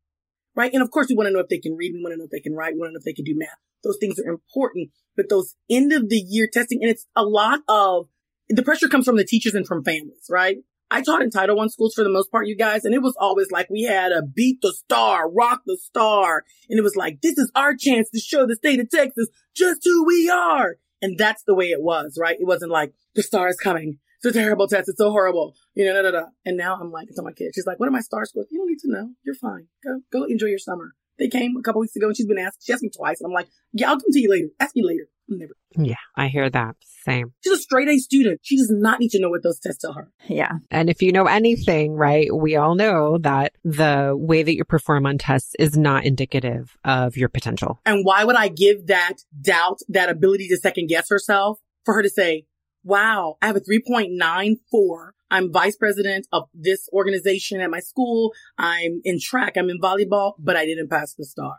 [0.54, 0.72] right?
[0.72, 1.92] And of course, we want to know if they can read.
[1.92, 2.74] We want to know if they can write.
[2.74, 3.48] We want to know if they can do math.
[3.84, 7.60] Those things are important, but those end of the year testing, and it's a lot
[7.68, 8.08] of
[8.48, 10.58] the pressure comes from the teachers and from families, right?
[10.90, 13.16] I taught in Title One schools for the most part, you guys, and it was
[13.20, 16.44] always like we had a beat the STAAR, rock the STAAR.
[16.68, 19.80] And it was like, this is our chance to show the state of Texas just
[19.84, 20.76] who we are.
[21.02, 22.36] And that's the way it was, right?
[22.40, 23.98] It wasn't like the STAAR is coming.
[24.22, 24.88] It's a terrible test.
[24.88, 25.54] It's so horrible.
[25.74, 26.26] You know, da, da, da.
[26.44, 28.48] And now I'm like, to my kid, she's like, what are my STAAR scores?
[28.50, 29.10] You don't need to know.
[29.24, 29.68] You're fine.
[29.84, 30.94] Go, go enjoy your summer.
[31.18, 33.20] They came a couple weeks ago and she's been asked, she asked me twice.
[33.20, 34.48] And I'm like, yeah, I'll come to you later.
[34.60, 35.08] Ask me later.
[35.30, 35.52] Never.
[35.76, 36.76] Yeah, I hear that.
[37.04, 37.34] Same.
[37.44, 38.40] She's a straight A student.
[38.42, 40.10] She does not need to know what those tests tell her.
[40.26, 40.52] Yeah.
[40.70, 45.04] And if you know anything, right, we all know that the way that you perform
[45.04, 47.78] on tests is not indicative of your potential.
[47.84, 52.02] And why would I give that doubt, that ability to second guess herself for her
[52.02, 52.46] to say,
[52.82, 55.10] wow, I have a 3.94.
[55.30, 58.32] I'm vice president of this organization at my school.
[58.56, 59.56] I'm in track.
[59.56, 61.56] I'm in volleyball, but I didn't pass the STAAR.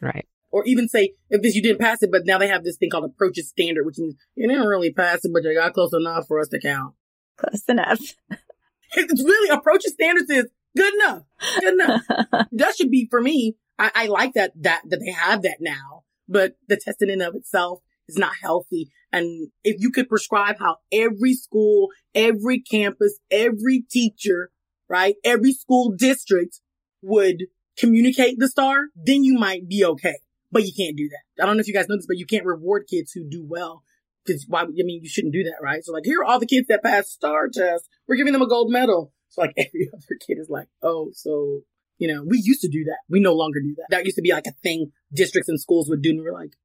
[0.00, 2.76] Right or even say if this you didn't pass it, but now they have this
[2.76, 5.92] thing called approaches standard, which means you didn't really pass it, but you got close
[5.92, 6.94] enough for us to count.
[7.36, 8.00] Close enough.
[8.92, 10.46] it's really approaches standards is
[10.76, 11.22] good enough.
[11.60, 12.02] Good enough.
[12.52, 13.56] that should be for me.
[13.78, 17.28] I, I like that that that they have that now, but the testing in and
[17.28, 18.90] of itself is not healthy.
[19.12, 24.50] And if you could prescribe how every school, every campus, every teacher,
[24.88, 26.60] right, every school district
[27.02, 27.44] would
[27.78, 30.16] communicate the STAAR, then you might be okay.
[30.50, 31.42] But you can't do that.
[31.42, 33.44] I don't know if you guys know this, but you can't reward kids who do
[33.46, 33.82] well.
[34.26, 35.82] Cause why, I mean, you shouldn't do that, right?
[35.82, 37.88] So like, here are all the kids that passed STAAR tests.
[38.06, 39.12] We're giving them a gold medal.
[39.28, 41.60] So like every other kid is like, oh, so,
[41.98, 42.98] you know, we used to do that.
[43.08, 43.86] We no longer do that.
[43.90, 46.10] That used to be like a thing districts and schools would do.
[46.10, 46.56] And we are like,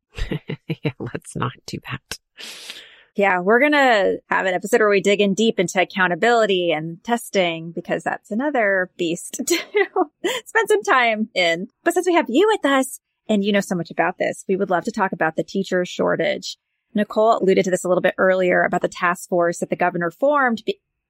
[0.84, 2.20] yeah, let's not do that.
[3.16, 7.04] Yeah, we're going to have an episode where we dig in deep into accountability and
[7.04, 9.58] testing because that's another beast to
[10.46, 11.68] spend some time in.
[11.84, 14.44] But since we have you with us, and you know so much about this.
[14.48, 16.58] We would love to talk about the teacher shortage.
[16.96, 20.12] Nichole alluded to this a little bit earlier about the task force that the governor
[20.12, 20.62] formed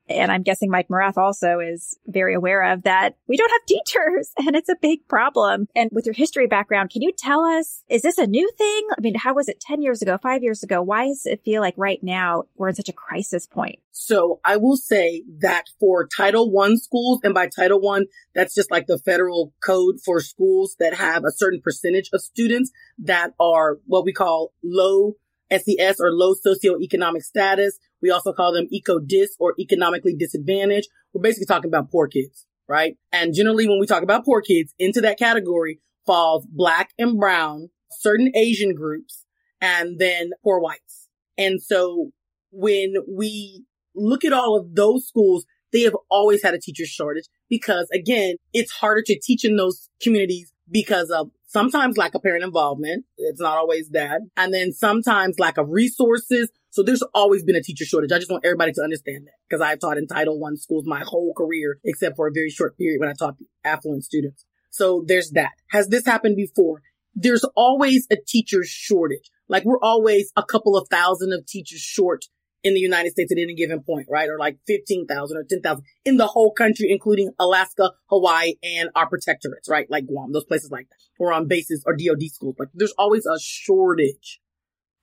[0.08, 4.32] and I'm guessing Mike Morath also is very aware of that we don't have teachers
[4.38, 5.68] and it's a big problem.
[5.76, 8.88] And with your history background, can you tell us, is this a new thing?
[8.97, 10.82] I mean, how was it 10 years ago, five years ago?
[10.82, 13.80] Why does it feel like right now we're in such a crisis point?
[13.91, 18.72] So I will say that for Title One schools, and by Title One, that's just
[18.72, 23.78] like the federal code for schools that have a certain percentage of students that are
[23.86, 25.14] what we call low
[25.51, 27.78] SES or low socioeconomic status.
[28.04, 30.89] We also call them eco-dis or economically disadvantaged.
[31.14, 32.97] We're basically talking about poor kids, right?
[33.14, 37.70] And generally when we talk about poor kids, into that category falls black and brown,
[37.91, 39.24] certain Asian groups,
[39.62, 41.08] and then poor whites.
[41.38, 42.12] And so
[42.51, 43.64] when we
[43.95, 48.36] look at all of those schools, they have always had a teacher shortage because again,
[48.54, 53.05] it's harder to teach in those communities because of sometimes lack of parent involvement.
[53.17, 54.21] It's not always that.
[54.36, 56.49] And then sometimes lack of resources.
[56.71, 58.11] So there's always been a teacher shortage.
[58.11, 61.03] I just want everybody to understand that because I've taught in Title One schools my
[61.05, 64.43] whole career, except for a very short period when I taught affluent students.
[64.71, 65.51] So there's that.
[65.69, 66.82] Has this happened before?
[67.13, 69.30] There's always a teacher shortage.
[69.47, 72.26] Like we're always a couple of thousand of teachers short
[72.64, 74.30] in the United States at any given point, right?
[74.30, 79.70] Or like 15,000 or 10,000 in the whole country, including Alaska, Hawaii, and our protectorates,
[79.70, 79.89] right?
[79.89, 82.55] Like Guam, those places like that, or on bases or DOD schools.
[82.57, 84.39] Like there's always a shortage,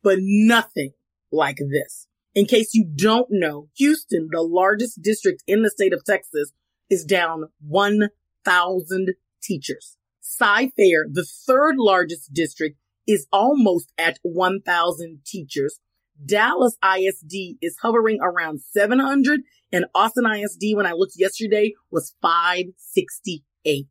[0.02, 0.92] but nothing
[1.30, 2.06] like this.
[2.34, 6.52] In case you don't know, Houston, the largest district in the state of Texas,
[6.88, 9.96] is down 1,000 teachers.
[10.20, 15.80] Cy-Fair, the third largest district, is almost at 1,000 teachers
[16.24, 19.40] Dallas ISD is hovering around 700
[19.72, 23.86] and Austin ISD, when I looked yesterday, was 568.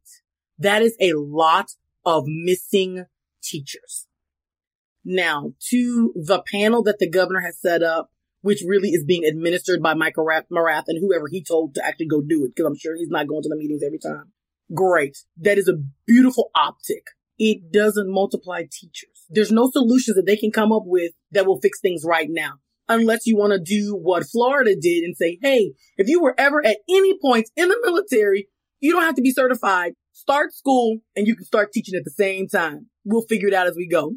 [0.57, 1.71] That is a lot
[2.05, 3.05] of missing
[3.41, 4.07] teachers.
[5.05, 8.11] Now to the panel that the governor has set up,
[8.41, 12.21] which really is being administered by Michael Morath and whoever he told to actually go
[12.21, 14.34] do it, because I'm sure he's not going to the meetings every time.
[14.73, 15.17] Great.
[15.38, 17.07] That is a beautiful optic
[17.39, 19.18] it doesn't multiply teachers.
[19.30, 22.53] There's no solutions that they can come up with that will fix things right now.
[22.88, 26.65] Unless you want to do what Florida did and say, hey, if you were ever
[26.65, 28.47] at any point in the military,
[28.80, 29.93] you don't have to be certified.
[30.11, 32.88] Start school and you can start teaching at the same time.
[33.05, 34.13] We'll figure it out as we go.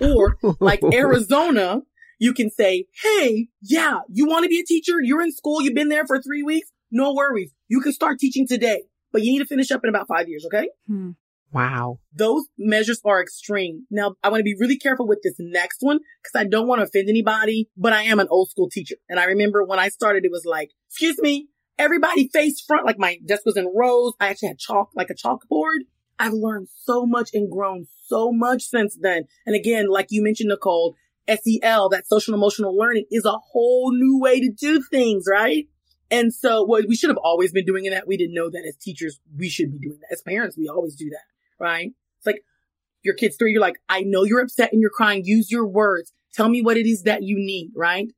[0.00, 1.80] Or like Arizona,
[2.18, 4.94] you can say, Hey, yeah, you want to be a teacher?
[5.02, 5.62] You're in school.
[5.62, 6.68] You've been there for three weeks.
[6.90, 7.52] No worries.
[7.68, 10.46] You can start teaching today, but you need to finish up in about five years.
[10.46, 10.68] Okay.
[10.86, 11.10] Hmm.
[11.54, 12.00] Wow.
[12.12, 13.86] Those measures are extreme.
[13.88, 16.80] Now, I want to be really careful with this next one because I don't want
[16.80, 18.96] to offend anybody, but I am an old school teacher.
[19.08, 21.46] And I remember when I started, it was like, excuse me,
[21.78, 24.14] everybody face front, like my desk was in rows.
[24.18, 25.86] I actually had chalk, like a chalkboard.
[26.18, 29.24] I've learned so much and grown so much since then.
[29.46, 30.94] And again, like you mentioned, Nichole,
[31.28, 35.68] SEL, that social emotional learning is a whole new way to do things, right?
[36.10, 38.06] And so well, we should have always been doing that.
[38.06, 40.12] We didn't know that as teachers, we should be doing that.
[40.12, 41.22] As parents, we always do that,
[41.64, 41.90] right?
[42.18, 42.42] It's like
[43.02, 45.22] your kid's three, you're like, I know you're upset and you're crying.
[45.24, 46.12] Use your words.
[46.34, 48.08] Tell me what it is that you need, right?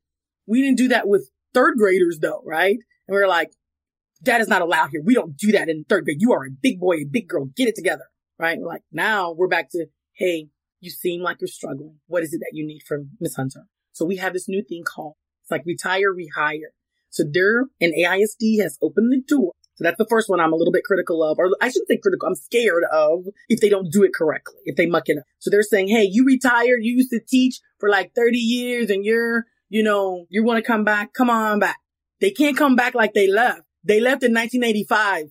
[0.46, 2.78] We didn't do that with third graders though, right?
[3.08, 3.50] And we are like,
[4.22, 5.02] that is not allowed here.
[5.04, 6.20] We don't do that in third grade.
[6.20, 7.46] You are a big boy, a big girl.
[7.56, 8.04] Get it together.
[8.38, 8.58] Right.
[8.60, 10.48] Like now we're back to, Hey,
[10.80, 11.96] you seem like you're struggling.
[12.06, 13.64] What is it that you need from Miss Hunter?
[13.92, 16.72] So we have this new thing called, it's like retire, rehire.
[17.10, 19.52] So there, and AISD has opened the door.
[19.76, 21.98] So that's the first one I'm a little bit critical of, or I shouldn't say
[21.98, 22.28] critical.
[22.28, 25.24] I'm scared of if they don't do it correctly, if they muck it up.
[25.38, 26.80] So they're saying, Hey, you retired.
[26.82, 30.66] You used to teach for like 30 years and you're, you know, you want to
[30.66, 31.12] come back.
[31.12, 31.78] Come on back.
[32.20, 33.62] They can't come back like they left.
[33.84, 35.26] They left in 1985.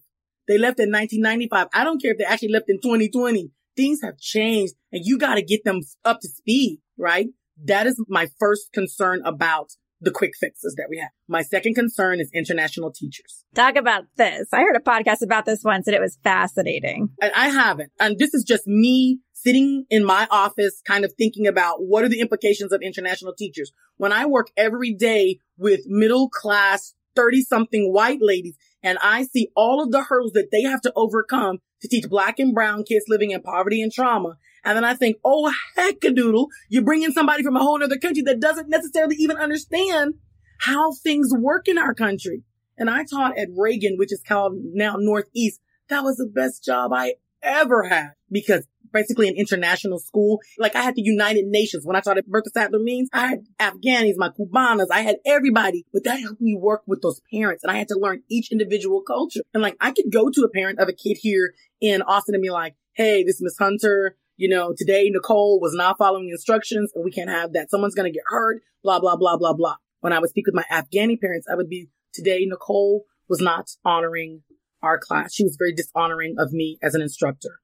[0.48, 1.68] They left in 1995.
[1.74, 3.50] I don't care if they actually left in 2020.
[3.76, 7.28] Things have changed and you got to get them up to speed, right?
[7.64, 9.72] That is my first concern about
[10.06, 11.10] the quick fixes that we have.
[11.28, 13.44] My second concern is international teachers.
[13.56, 14.48] Talk about this.
[14.54, 17.10] I heard a podcast about this once and it was fascinating.
[17.22, 17.92] And I haven't.
[18.00, 22.10] And this is just me sitting in my office, kind of thinking about what are
[22.10, 23.72] the implications of international teachers.
[23.98, 29.50] When I work every day with middle class 30 something white ladies and I see
[29.56, 33.06] all of the hurdles that they have to overcome to teach black and brown kids
[33.08, 34.38] living in poverty and trauma.
[34.66, 37.98] And then I think, oh, heck a doodle, you're bringing somebody from a whole other
[37.98, 40.16] country that doesn't necessarily even understand
[40.60, 42.44] how things work in our country.
[42.78, 45.62] And I taught at Reagan, which is called now Northeast.
[45.90, 47.14] That was the best job I
[47.44, 50.40] ever had because basically an international school.
[50.58, 53.10] Like I had the United Nations when I taught at Bertha Sadler Means.
[53.14, 57.22] I had Afghanis, my Cubanas, I had everybody, but that helped me work with those
[57.32, 59.42] parents and I had to learn each individual culture.
[59.54, 62.42] And like I could go to a parent of a kid here in Austin and
[62.42, 64.16] be like, Hey, this is Miss Hunter.
[64.38, 67.70] You know, today Nichole was not following instructions and we can't have that.
[67.70, 69.76] Someone's going to get hurt, blah, blah, blah, blah, blah.
[70.02, 73.70] When I would speak with my Afghani parents, I would be today Nichole was not
[73.84, 74.44] honoring
[74.82, 75.34] our class.
[75.34, 77.60] She was very dishonoring of me as an instructor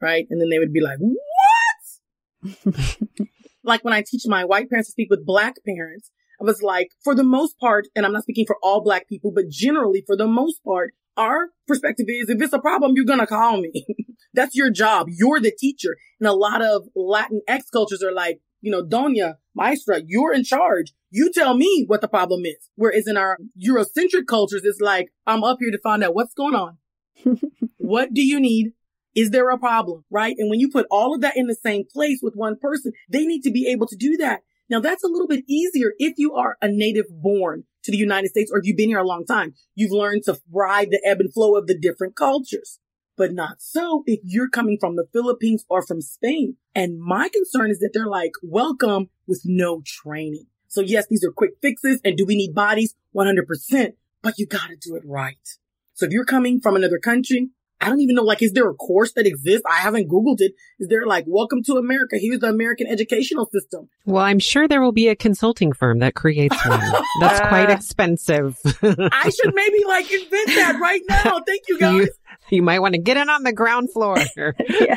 [0.00, 0.26] right?
[0.30, 2.64] And then they would be like, what?
[3.64, 6.10] like when I teach my white parents to speak with black parents,
[6.40, 9.32] I was like, for the most part, and I'm not speaking for all black people,
[9.34, 13.20] but generally for the most part, our perspective is if it's a problem, you're going
[13.20, 13.86] to call me.
[14.36, 15.08] That's your job.
[15.08, 15.96] You're the teacher.
[16.20, 20.44] And a lot of Latin X cultures are like, you know, Doña, Maestra, you're in
[20.44, 20.92] charge.
[21.10, 22.70] You tell me what the problem is.
[22.76, 26.54] Whereas in our Eurocentric cultures, it's like, I'm up here to find out what's going
[26.54, 26.78] on.
[27.78, 28.72] what do you need?
[29.14, 30.04] Is there a problem?
[30.10, 30.36] Right.
[30.38, 33.24] And when you put all of that in the same place with one person, they
[33.24, 34.42] need to be able to do that.
[34.68, 38.28] Now that's a little bit easier if you are a native born to the United
[38.28, 39.54] States or if you've been here a long time.
[39.74, 42.80] You've learned to ride the ebb and flow of the different cultures,
[43.16, 46.56] but not so if you're coming from the Philippines or from Spain.
[46.74, 50.46] And my concern is that they're like, welcome with no training.
[50.68, 52.00] So yes, these are quick fixes.
[52.04, 52.94] And do we need bodies?
[53.14, 55.48] 100%, but you got to do it right.
[55.94, 57.48] So if you're coming from another country,
[57.80, 59.62] I don't even know, like, is there a course that exists?
[59.70, 60.54] I haven't Googled it.
[60.78, 62.16] Is there like, welcome to America?
[62.18, 63.88] Here's the American educational system.
[64.06, 66.80] Well, I'm sure there will be a consulting firm that creates one.
[67.20, 68.58] That's quite uh, expensive.
[68.82, 71.40] I should maybe like invent that right now.
[71.46, 71.92] Thank you guys.
[71.92, 72.08] You,
[72.50, 74.16] you might want to get in on the ground floor.
[74.68, 74.96] yeah.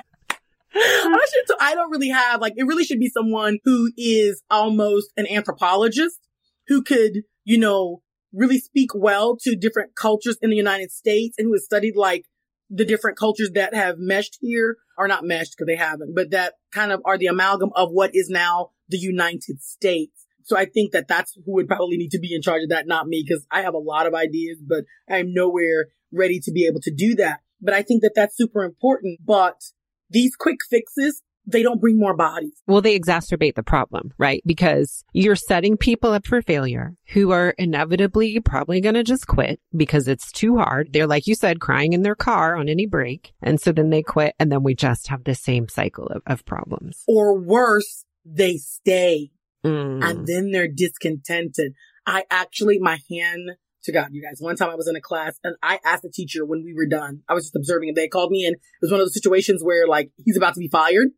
[0.73, 5.11] I should, I don't really have, like, it really should be someone who is almost
[5.17, 6.19] an anthropologist
[6.67, 8.01] who could, you know,
[8.31, 12.25] really speak well to different cultures in the United States and who has studied like
[12.69, 16.53] the different cultures that have meshed here are not meshed because they haven't, but that
[16.71, 20.25] kind of are the amalgam of what is now the United States.
[20.43, 22.87] So I think that that's who would probably need to be in charge of that,
[22.87, 26.65] not me, because I have a lot of ideas, but I'm nowhere ready to be
[26.65, 27.41] able to do that.
[27.61, 29.19] But I think that that's super important.
[29.23, 29.61] But
[30.09, 32.53] these quick fixes they don't bring more bodies.
[32.67, 34.41] Well, they exacerbate the problem, right?
[34.45, 39.59] Because you're setting people up for failure who are inevitably probably going to just quit
[39.75, 40.93] because it's too hard.
[40.93, 43.33] They're, like you said, crying in their car on any break.
[43.41, 44.35] And so then they quit.
[44.39, 47.03] And then we just have the same cycle of, of problems.
[47.07, 49.31] Or worse, they stay
[49.65, 50.01] Mm.
[50.03, 51.73] and then they're discontented.
[52.05, 53.51] I actually, my hand
[53.83, 54.37] to God, you guys.
[54.39, 56.87] One time I was in a class and I asked the teacher when we were
[56.87, 58.53] done, I was just observing and they called me in.
[58.53, 61.09] It was one of those situations where like he's about to be fired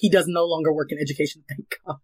[0.00, 1.98] he does no longer work in education, thank God.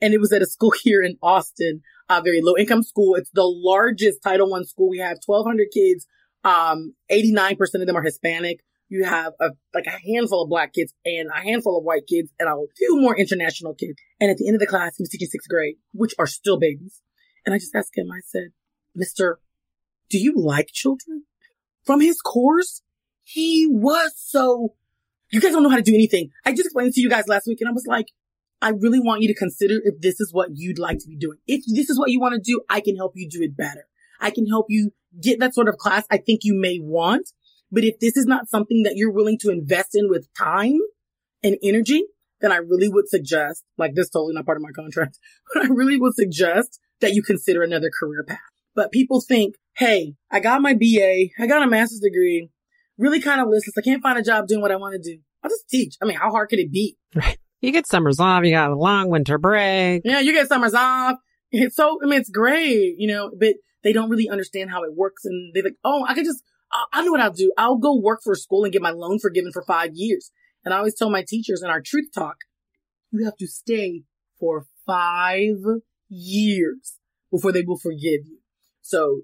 [0.00, 3.14] And it was at a school here in Austin, a very low income school.
[3.14, 4.88] It's the largest Title One school.
[4.88, 6.06] We have 1200 kids.
[6.42, 8.60] Um, 89% of them are Hispanic.
[8.88, 12.32] You have a, like a handful of black kids and a handful of white kids
[12.40, 13.94] and a few more international kids.
[14.18, 16.58] And at the end of the class, he was teaching sixth grade, which are still
[16.58, 17.02] babies.
[17.44, 18.48] And I just asked him, I said,
[18.98, 19.34] Mr.
[20.08, 21.24] Do you like children?
[21.84, 22.82] From his course,
[23.22, 24.74] he was so,
[25.30, 26.30] you guys don't know how to do anything.
[26.44, 28.06] I just explained to you guys last week and I was like,
[28.62, 31.38] I really want you to consider if this is what you'd like to be doing.
[31.46, 33.86] If this is what you want to do, I can help you do it better.
[34.20, 37.30] I can help you get that sort of class I think you may want.
[37.72, 40.78] But if this is not something that you're willing to invest in with time
[41.42, 42.02] and energy,
[42.40, 45.18] then I really would suggest, like this totally not part of my contract,
[45.54, 48.38] but I really would suggest that you consider another career path.
[48.74, 52.50] But people think, hey, I got my BA, I got a master's degree,
[53.00, 53.76] really kind of listless.
[53.78, 55.20] I can't find a job doing what I want to do.
[55.42, 55.96] I'll just teach.
[56.02, 56.96] I mean, how hard could it be?
[57.14, 57.38] Right.
[57.62, 60.02] You get summers off, you got a long winter break.
[60.04, 61.16] Yeah, you get summers off.
[61.50, 64.94] It's so, I mean, it's great, you know, but they don't really understand how it
[64.94, 65.24] works.
[65.24, 66.42] And they're like, oh, I could just,
[66.92, 67.52] I know what I'll do.
[67.58, 70.30] I'll go work for a school and get my loan forgiven for five years.
[70.64, 72.36] And I always tell my teachers in our truth talk,
[73.10, 74.04] you have to stay
[74.38, 75.56] for five
[76.08, 76.98] years
[77.30, 78.38] before they will forgive you.
[78.82, 79.22] So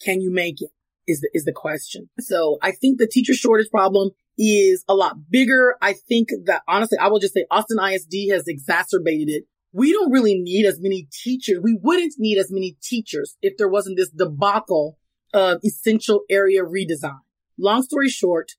[0.00, 0.70] can you make it
[1.08, 2.08] is the, is the question.
[2.20, 5.74] So I think the teacher shortage problem is a lot bigger.
[5.82, 9.44] I think that honestly, I will just say Austin ISD has exacerbated it.
[9.72, 11.58] We don't really need as many teachers.
[11.62, 14.98] We wouldn't need as many teachers if there wasn't this debacle
[15.34, 17.18] of essential area redesign.
[17.58, 18.52] Long story short,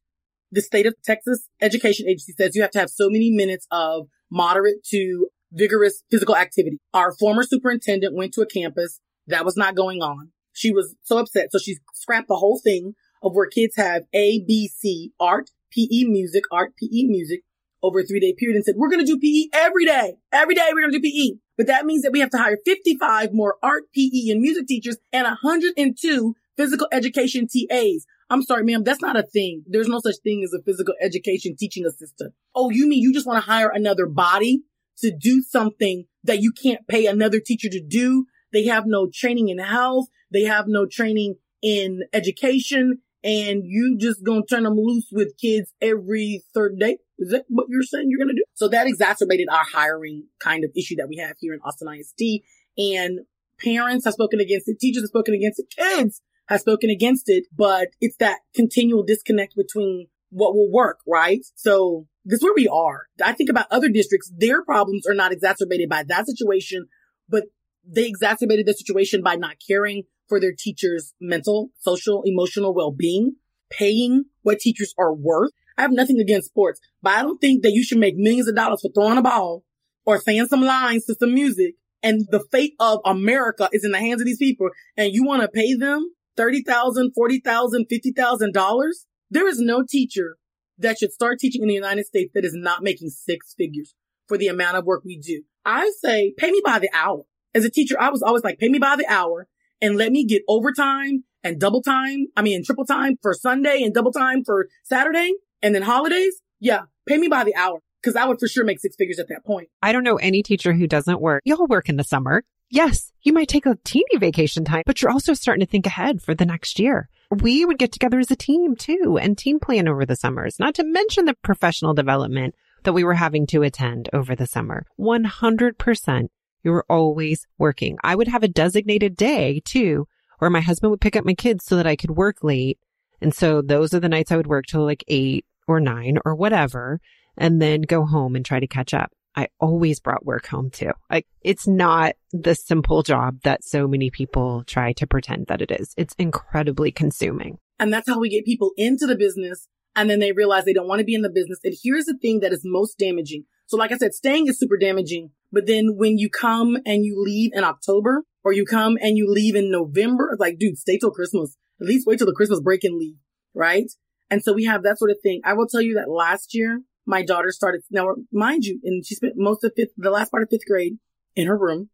[0.52, 4.08] the state of Texas education agency says you have to have so many minutes of
[4.30, 6.78] moderate to vigorous physical activity.
[6.94, 10.32] Our former superintendent went to a campus that was not going on.
[10.60, 11.54] She was so upset.
[11.54, 16.04] So she scrapped the whole thing of where kids have A, B, C, art, PE
[16.04, 17.44] music, art, PE music
[17.82, 20.16] over a three day period and said, we're going to do PE every day.
[20.34, 21.40] Every day we're going to do PE.
[21.58, 24.98] But that means that we have to hire 55 more art, PE and music teachers
[25.14, 28.06] and 102 physical education TAs.
[28.30, 29.64] I'm sorry, ma'am, that's not a thing.
[29.66, 32.34] There's no such thing as a physical education teaching assistant.
[32.54, 34.64] Oh, you mean you just want to hire another body
[34.98, 38.26] to do something that you can't pay another teacher to do?
[38.52, 40.08] They have no training in health.
[40.32, 45.74] They have no training in education and you just gonna turn them loose with kids
[45.82, 47.00] every third day.
[47.18, 48.44] Is that what you're saying you're gonna do?
[48.54, 52.44] So that exacerbated our hiring kind of issue that we have here in Austin ISD
[52.78, 53.20] and
[53.62, 54.80] parents have spoken against it.
[54.80, 55.66] Teachers have spoken against it.
[55.76, 61.42] Kids have spoken against it, but it's that continual disconnect between what will work, right?
[61.56, 63.08] So this is where we are.
[63.24, 66.88] I think about other districts, their problems are not exacerbated by that situation,
[67.28, 67.46] but
[67.86, 73.36] they exacerbated the situation by not caring for their teachers' mental, social, emotional well-being,
[73.70, 75.52] paying what teachers are worth.
[75.78, 78.56] I have nothing against sports, but I don't think that you should make millions of
[78.56, 79.64] dollars for throwing a ball
[80.06, 84.00] or saying some lines to some music and the fate of America is in the
[84.00, 88.92] hands of these people and you want to pay them $30,000, $40,000, $50,000.
[89.30, 90.38] There is no teacher
[90.78, 93.94] that should start teaching in the United States that is not making six figures
[94.28, 95.44] for the amount of work we do.
[95.66, 97.24] I say pay me by the hour.
[97.54, 99.48] As a teacher, I was always like, pay me by the hour
[99.82, 102.28] and let me get overtime and double time.
[102.36, 106.42] I mean, triple time for Sunday and double time for Saturday and then holidays.
[106.60, 106.84] Yeah.
[107.08, 109.46] Pay me by the hour because I would for sure make six figures at that
[109.46, 109.70] point.
[109.82, 111.42] I don't know any teacher who doesn't work.
[111.46, 112.44] Y'all work in the summer.
[112.72, 116.22] Yes, you might take a teeny vacation time, but you're also starting to think ahead
[116.22, 117.10] for the next year.
[117.32, 120.76] We would get together as a team too and team plan over the summers, not
[120.76, 124.86] to mention the professional development that we were having to attend over the summer.
[125.00, 126.28] 100%
[126.64, 127.98] you were always working.
[128.04, 130.08] I would have a designated day too,
[130.40, 132.80] where my husband would pick up my kids so that I could work late.
[133.22, 136.36] And so those are the nights I would work till like eight or nine or
[136.36, 137.00] whatever,
[137.38, 139.12] and then go home and try to catch up.
[139.36, 140.92] I always brought work home too.
[141.10, 145.72] Like it's not the simple job that so many people try to pretend that it
[145.72, 145.94] is.
[145.98, 147.60] It's incredibly consuming.
[147.80, 150.88] And that's how we get people into the business and then they realize they don't
[150.88, 151.60] want to be in the business.
[151.64, 153.46] And here's the thing that is most damaging.
[153.68, 155.32] So like I said, staying is super damaging.
[155.52, 159.32] But then when you come and you leave in October or you come and you
[159.32, 161.56] leave in November, it's like, dude, stay till Christmas.
[161.82, 163.16] At least wait till the Christmas break and leave.
[163.54, 163.92] Right.
[164.30, 165.42] And so we have that sort of thing.
[165.44, 169.16] I will tell you that last year, my daughter started, now mind you, and she
[169.16, 171.00] spent most of fifth, the last part of fifth grade
[171.36, 171.90] in her room.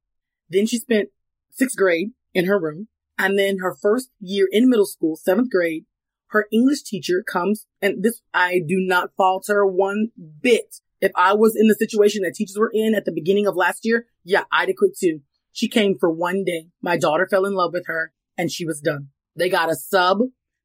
[0.49, 1.09] Then she spent
[1.51, 2.89] sixth grade in her room.
[3.17, 5.85] And then her first year in middle school, seventh grade,
[6.27, 10.09] her English teacher comes and this, I do not falter one
[10.41, 10.81] bit.
[11.05, 13.85] If I was in the situation that teachers were in at the beginning of last
[13.85, 15.19] year, yeah, I'd have quit too.
[15.51, 16.69] She came for one day.
[16.81, 19.09] My daughter fell in love with her and she was done.
[19.35, 20.21] They got a sub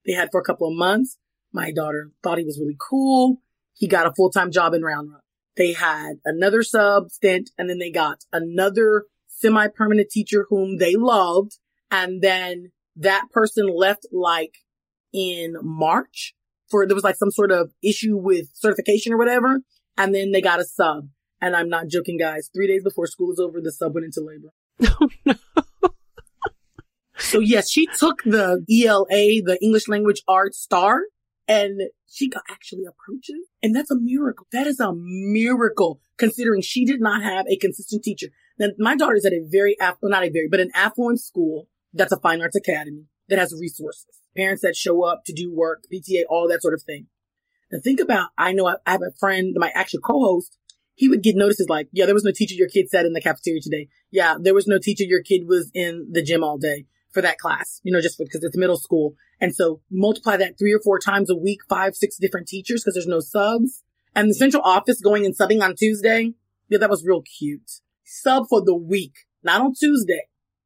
[0.07, 1.19] they had for a couple of months.
[1.53, 3.43] My daughter thought he was really cool.
[3.75, 5.21] He got a full-time job in Round Rock.
[5.59, 11.59] They had another sub stint and then they got another semi-permanent teacher whom they loved.
[11.91, 14.55] And then that person left like
[15.13, 16.35] in March
[16.71, 19.61] for, there was like some sort of issue with certification or whatever.
[20.01, 21.09] And then they got a sub.
[21.43, 22.49] And I'm not joking, guys.
[22.55, 24.53] Three days before school is over, the sub went into labor.
[25.01, 25.35] Oh no.
[27.19, 31.03] So yes, she took the ELA, the English language arts STAAR,
[31.47, 33.47] and she got actually approaches.
[33.63, 34.47] And that's a miracle.
[34.53, 38.29] That is a miracle considering she did not have a consistent teacher.
[38.59, 41.69] Now, my daughter's at a very, aff- well, not a very, but an affluent school
[41.93, 45.85] that's a fine arts academy that has resources, parents that show up to do work,
[45.93, 47.07] PTA, all that sort of thing.
[47.71, 50.57] Now think about, I know I, I have a friend, my actual co-host,
[50.95, 53.21] he would get notices like, yeah, there was no teacher your kid sat in the
[53.21, 53.89] cafeteria today.
[54.11, 57.39] Yeah, there was no teacher your kid was in the gym all day for that
[57.39, 59.15] class, you know, just because it's middle school.
[59.41, 62.95] And so multiply that three or four times a week, five, six different teachers because
[62.95, 63.83] there's no subs.
[64.15, 66.35] And the central office going and subbing on Tuesday.
[66.69, 67.71] Yeah, that was real cute.
[68.05, 70.23] Sub for the week, not on Tuesday,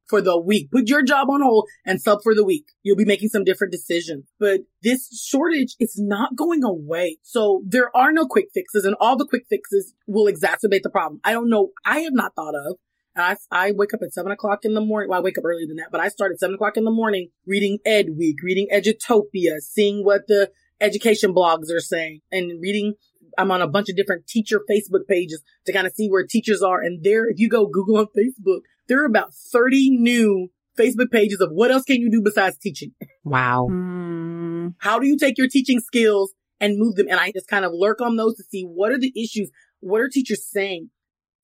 [0.07, 0.71] for the week.
[0.71, 2.65] Put your job on hold and sub for the week.
[2.83, 4.25] You'll be making some different decisions.
[4.39, 7.17] But this shortage is not going away.
[7.23, 11.21] So there are no quick fixes and all the quick fixes will exacerbate the problem.
[11.23, 11.71] I don't know.
[11.85, 12.77] I have not thought of
[13.15, 15.09] I, I wake up at seven o'clock in the morning.
[15.09, 16.91] Well, I wake up earlier than that, but I start at seven o'clock in the
[16.91, 20.51] morning reading Ed Week, reading Edutopia, seeing what the
[20.81, 22.95] education blogs are saying and reading.
[23.37, 26.61] I'm on a bunch of different teacher Facebook pages to kind of see where teachers
[26.61, 26.81] are.
[26.81, 31.39] And there, if you go Google on Facebook, there are about 30 new Facebook pages
[31.41, 32.91] of what else can you do besides teaching?
[33.23, 33.67] Wow.
[33.71, 37.07] Mm, How do you take your teaching skills and move them?
[37.09, 39.49] And I just kind of lurk on those to see what are the issues?
[39.79, 40.89] What are teachers saying?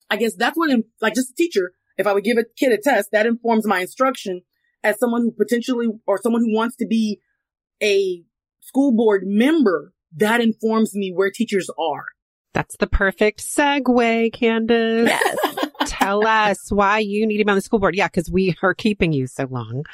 [0.09, 0.69] I guess that's what,
[1.01, 3.79] like just a teacher, if I would give a kid a test, that informs my
[3.79, 4.41] instruction
[4.83, 7.19] as someone who potentially, or someone who wants to be
[7.81, 8.23] a
[8.59, 12.05] school board member, that informs me where teachers are.
[12.53, 15.07] That's the perfect segue, Candace.
[15.07, 15.37] yes.
[16.01, 17.95] Tell us why you need to be on the school board.
[17.95, 19.85] Yeah, because we are keeping you so long.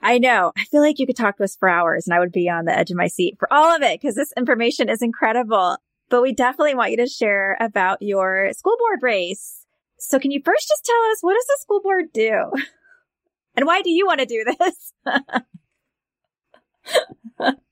[0.00, 0.52] I know.
[0.56, 2.64] I feel like you could talk to us for hours and I would be on
[2.64, 5.76] the edge of my seat for all of it because this information is incredible.
[6.10, 9.66] But we definitely want you to share about your school board race.
[9.98, 12.52] So can you first just tell us what does the school board do?
[13.56, 14.92] And why do you want to do this?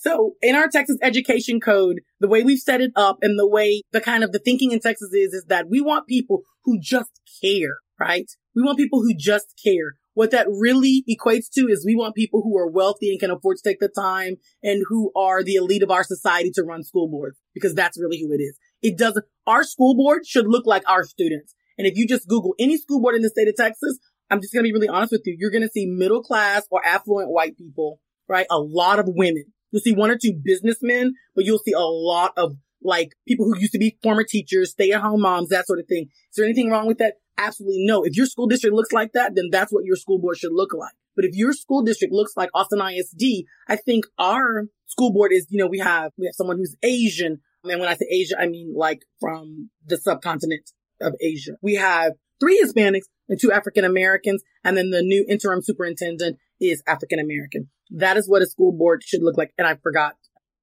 [0.00, 3.82] So in our Texas education code, the way we've set it up and the way
[3.92, 7.20] the kind of the thinking in Texas is, is that we want people who just
[7.42, 8.24] care, right?
[8.56, 9.96] We want people who just care.
[10.14, 13.58] What that really equates to is we want people who are wealthy and can afford
[13.58, 17.06] to take the time and who are the elite of our society to run school
[17.06, 18.58] boards because that's really who it is.
[18.80, 21.54] It doesn't, our school board should look like our students.
[21.76, 23.98] And if you just Google any school board in the state of Texas,
[24.30, 25.36] I'm just going to be really honest with you.
[25.38, 28.46] You're going to see middle class or affluent white people, right?
[28.50, 29.52] A lot of women.
[29.70, 33.58] You'll see one or two businessmen, but you'll see a lot of like people who
[33.58, 36.04] used to be former teachers, stay at home moms, that sort of thing.
[36.04, 37.14] Is there anything wrong with that?
[37.38, 38.02] Absolutely no.
[38.02, 40.72] If your school district looks like that, then that's what your school board should look
[40.74, 40.92] like.
[41.16, 45.46] But if your school district looks like Austin ISD, I think our school board is,
[45.50, 47.40] you know, we have, we have someone who's Asian.
[47.64, 51.52] And when I say Asia, I mean like from the subcontinent of Asia.
[51.62, 54.42] We have three Hispanics and two African Americans.
[54.64, 57.68] And then the new interim superintendent is African American.
[57.90, 59.52] That is what a school board should look like.
[59.58, 60.14] And I forgot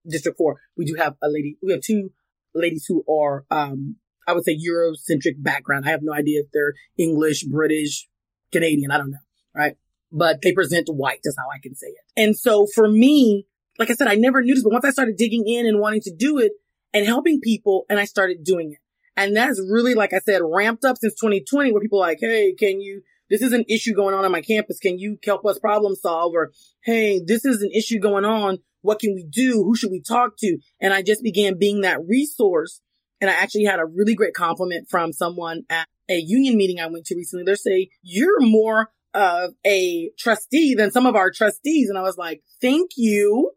[0.09, 0.59] District 4.
[0.77, 2.11] We do have a lady, we have two
[2.53, 3.97] ladies who are, um,
[4.27, 5.85] I would say Eurocentric background.
[5.85, 8.07] I have no idea if they're English, British,
[8.51, 8.91] Canadian.
[8.91, 9.17] I don't know.
[9.55, 9.75] Right.
[10.11, 11.19] But they present white.
[11.23, 12.21] That's how I can say it.
[12.21, 13.45] And so for me,
[13.77, 16.01] like I said, I never knew this, but once I started digging in and wanting
[16.01, 16.53] to do it
[16.93, 18.79] and helping people and I started doing it.
[19.15, 22.53] And that's really, like I said, ramped up since 2020 where people are like, Hey,
[22.57, 24.79] can you, this is an issue going on on my campus.
[24.79, 26.33] Can you help us problem solve?
[26.33, 26.51] Or,
[26.83, 28.59] Hey, this is an issue going on.
[28.81, 29.63] What can we do?
[29.63, 30.57] Who should we talk to?
[30.79, 32.81] And I just began being that resource.
[33.19, 36.87] And I actually had a really great compliment from someone at a union meeting I
[36.87, 37.43] went to recently.
[37.43, 41.89] They're saying, you're more of a trustee than some of our trustees.
[41.89, 43.51] And I was like, thank you.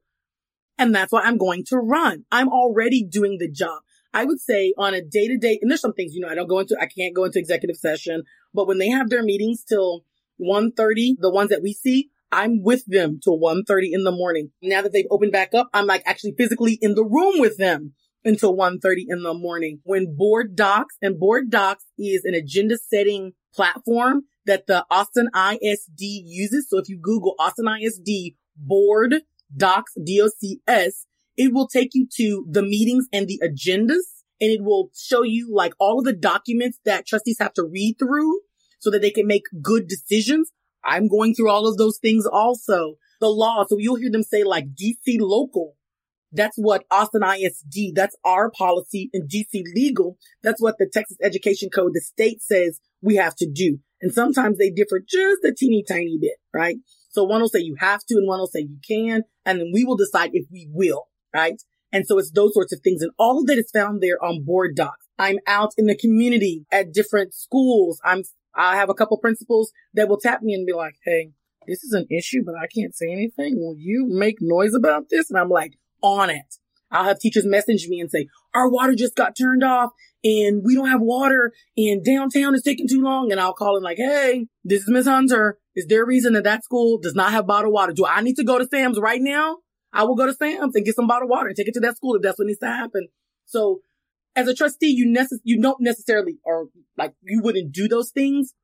[0.78, 2.24] And that's why I'm going to run.
[2.32, 3.82] I'm already doing the job.
[4.12, 6.34] I would say on a day to day, and there's some things, you know, I
[6.34, 9.64] don't go into, I can't go into executive session, but when they have their meetings
[9.64, 10.04] till
[10.40, 14.50] 1.30, the ones that we see, I'm with them till 1.30 in the morning.
[14.62, 17.94] Now that they've opened back up, I'm like actually physically in the room with them
[18.24, 19.80] until 1.30 in the morning.
[19.84, 26.00] When board docs and board docs is an agenda setting platform that the Austin ISD
[26.00, 26.68] uses.
[26.68, 29.22] So if you Google Austin ISD board
[29.56, 31.06] docs, D-O-C-S,
[31.40, 34.04] it will take you to the meetings and the agendas
[34.42, 37.96] and it will show you like all of the documents that trustees have to read
[37.98, 38.40] through
[38.78, 40.52] so that they can make good decisions.
[40.84, 42.96] I'm going through all of those things also.
[43.22, 43.64] The law.
[43.66, 45.76] So you'll hear them say like DC local
[46.32, 50.18] That's what Austin ISD, that's our policy in DC legal.
[50.42, 53.78] That's what the Texas Education Code, the state says we have to do.
[54.02, 56.76] And sometimes they differ just a teeny tiny bit, right?
[57.10, 59.22] So one will say you have to and one will say you can.
[59.44, 61.60] And then we will decide if we will, right?
[61.92, 63.02] And so it's those sorts of things.
[63.02, 65.06] And all of that is found there on board docs.
[65.18, 68.00] I'm out in the community at different schools.
[68.04, 68.22] I'm,
[68.54, 71.32] I have a couple principals that will tap me and be like, Hey,
[71.66, 73.58] this is an issue, but I can't say anything.
[73.58, 75.30] Will you make noise about this?
[75.30, 76.54] And I'm like, on it.
[76.90, 79.90] I'll have teachers message me and say, our water just got turned off
[80.24, 83.30] and we don't have water and downtown is taking too long.
[83.30, 85.58] And I'll call in like, Hey, this is Miss Hunter.
[85.76, 87.92] Is there a reason that that school does not have bottled water?
[87.92, 89.58] Do I need to go to Sam's right now?
[89.92, 91.96] I will go to Sam's and get some bottled water and take it to that
[91.96, 93.08] school if that's what needs to happen.
[93.46, 93.80] So
[94.36, 98.54] as a trustee, you necess- you don't necessarily, or like you wouldn't do those things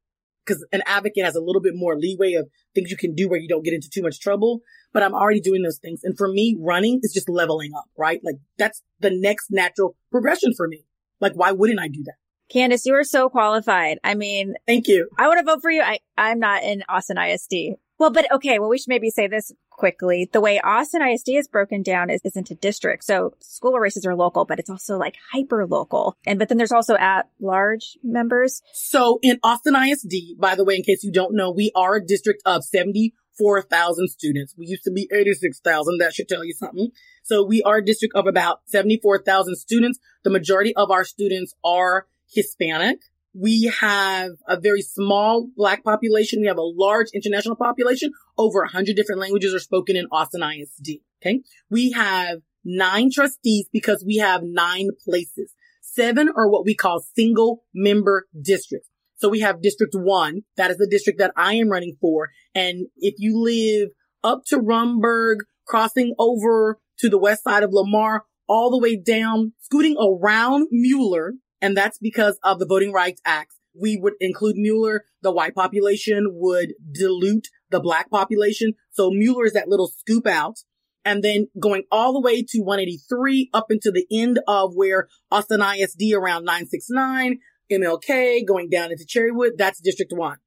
[0.44, 3.40] because an advocate has a little bit more leeway of things you can do where
[3.40, 4.60] you don't get into too much trouble.
[4.92, 6.00] But I'm already doing those things.
[6.04, 8.20] And for me, running is just leveling up, right?
[8.22, 10.84] Like that's the next natural progression for me.
[11.20, 12.14] Like, why wouldn't I do that?
[12.48, 13.98] Candace, you are so qualified.
[14.04, 15.08] I mean, thank you.
[15.18, 15.82] I want to vote for you.
[15.82, 17.74] I, I'm not in Austin ISD.
[17.98, 18.58] Well, but okay.
[18.58, 20.28] Well, we should maybe say this quickly.
[20.30, 23.06] The way Austin ISD is broken down is, is into districts.
[23.06, 26.16] So school races are local, but it's also like hyper local.
[26.26, 28.62] And, but then there's also at large members.
[28.72, 32.04] So in Austin ISD, by the way, in case you don't know, we are a
[32.04, 34.54] district of 74,000 students.
[34.58, 35.98] We used to be 86,000.
[35.98, 36.90] That should tell you something.
[37.22, 39.98] So we are a district of about 74,000 students.
[40.22, 42.98] The majority of our students are Hispanic.
[43.38, 46.40] We have a very small black population.
[46.40, 48.12] We have a large international population.
[48.38, 51.00] Over 100 different languages are spoken in Austin ISD.
[51.22, 51.40] Okay.
[51.70, 55.52] We have nine trustees because we have nine places.
[55.82, 58.88] Seven are what we call single member districts.
[59.16, 60.42] So we have district one.
[60.56, 62.28] That is the district that I am running for.
[62.54, 63.90] And if you live
[64.22, 69.52] up to Rundberg, crossing over to the west side of Lamar, all the way down,
[69.60, 73.54] scooting around Mueller, and that's because of the Voting Rights Act.
[73.78, 75.04] We would include Mueller.
[75.22, 78.72] The white population would dilute the black population.
[78.90, 80.60] So Mueller is that little scoop out.
[81.04, 85.62] And then going all the way to 183 up into the end of where Austin
[85.62, 87.38] ISD around 969,
[87.70, 89.52] MLK going down into Cherrywood.
[89.56, 90.38] That's district one.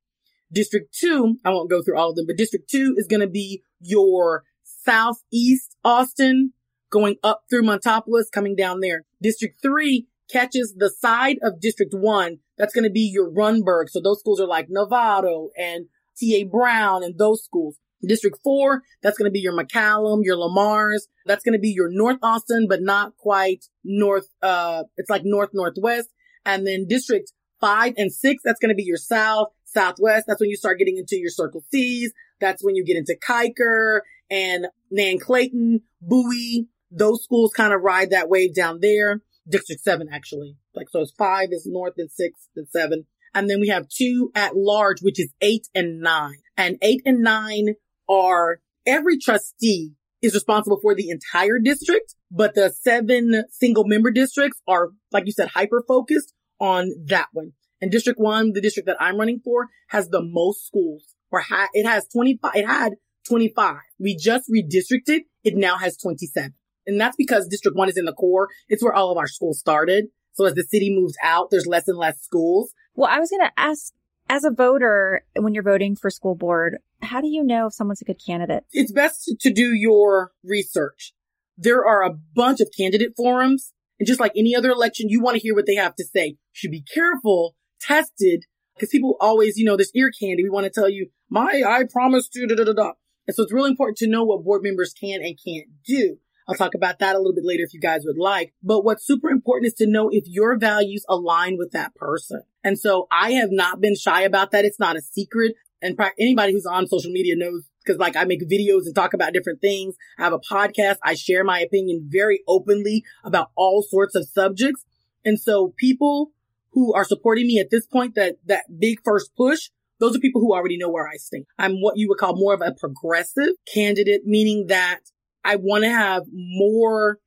[0.51, 3.29] District two, I won't go through all of them, but district two is going to
[3.29, 6.53] be your southeast Austin
[6.89, 9.05] going up through Montopolis, coming down there.
[9.21, 13.89] District three catches the side of District 1, that's going to be your Rundberg.
[13.89, 15.85] So those schools are like Novato and
[16.17, 16.43] T.A.
[16.43, 17.77] Brown and those schools.
[18.07, 21.07] District 4, that's going to be your McCallum, your Lamars.
[21.25, 25.49] That's going to be your North Austin, but not quite north, uh, it's like North
[25.53, 26.09] Northwest.
[26.45, 30.25] And then District 5 and 6, that's going to be your South, Southwest.
[30.27, 32.13] That's when you start getting into your Circle C's.
[32.39, 33.99] That's when you get into Kiker
[34.29, 36.67] and Nan Clayton, Bowie.
[36.91, 39.21] Those schools kind of ride that wave down there.
[39.49, 40.57] District 7 actually.
[40.75, 43.05] Like, so it's 5 is north and 6 and 7.
[43.33, 46.33] And then we have two at large, which is 8 and 9.
[46.57, 47.75] And 8 and 9
[48.09, 54.59] are every trustee is responsible for the entire district, but the seven single member districts
[54.67, 57.53] are, like you said, hyper focused on that one.
[57.81, 61.69] And district one, the district that I'm running for has the most schools or ha-
[61.73, 62.93] it has 25, it had
[63.27, 63.75] 25.
[63.99, 65.21] We just redistricted.
[65.43, 66.53] It now has 27.
[66.89, 68.49] And that's because District 1 is in the core.
[68.67, 70.05] It's where all of our schools started.
[70.33, 72.73] So as the city moves out, there's less and less schools.
[72.95, 73.93] Well, I was going to ask,
[74.29, 78.01] as a voter, when you're voting for school board, how do you know if someone's
[78.01, 78.63] a good candidate?
[78.71, 81.13] It's best to do your research.
[81.57, 83.73] There are a bunch of candidate forums.
[83.99, 86.27] And just like any other election, you want to hear what they have to say.
[86.27, 90.43] You should be careful, tested, because people always, you know, this ear candy.
[90.43, 92.91] We want to tell you, my, I promise to, da, da, da, da.
[93.27, 96.17] And so it's really important to know what board members can and can't do.
[96.49, 98.53] I'll talk about that a little bit later if you guys would like.
[98.63, 102.41] But what's super important is to know if your values align with that person.
[102.63, 104.65] And so I have not been shy about that.
[104.65, 105.53] It's not a secret.
[105.79, 109.31] And anybody who's on social media knows because like I make videos and talk about
[109.31, 109.95] different things.
[110.17, 110.97] I have a podcast.
[111.03, 114.83] I share my opinion very openly about all sorts of subjects.
[115.23, 116.31] And so people
[116.71, 119.69] who are supporting me at this point, that, that big first push,
[119.99, 121.45] those are people who already know where I stand.
[121.59, 124.99] I'm what you would call more of a progressive candidate, meaning that
[125.43, 127.19] I want to have more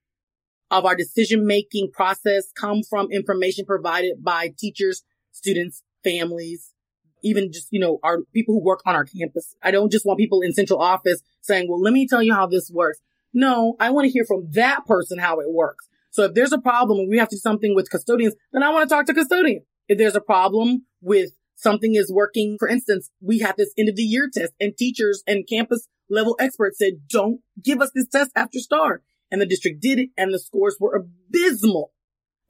[0.71, 6.73] of our decision making process come from information provided by teachers, students, families,
[7.23, 9.55] even just, you know, our people who work on our campus.
[9.63, 12.47] I don't just want people in central office saying, well, let me tell you how
[12.47, 13.01] this works.
[13.35, 15.89] No, I want to hear from that person how it works.
[16.11, 18.71] So if there's a problem and we have to do something with custodians, then I
[18.71, 19.65] want to talk to custodians.
[19.89, 23.97] If there's a problem with something is working, for instance, we have this end of
[23.97, 28.31] the year test and teachers and campus level experts said, don't give us this test
[28.37, 29.03] after STAAR.
[29.31, 31.93] and the district did it and the scores were abysmal.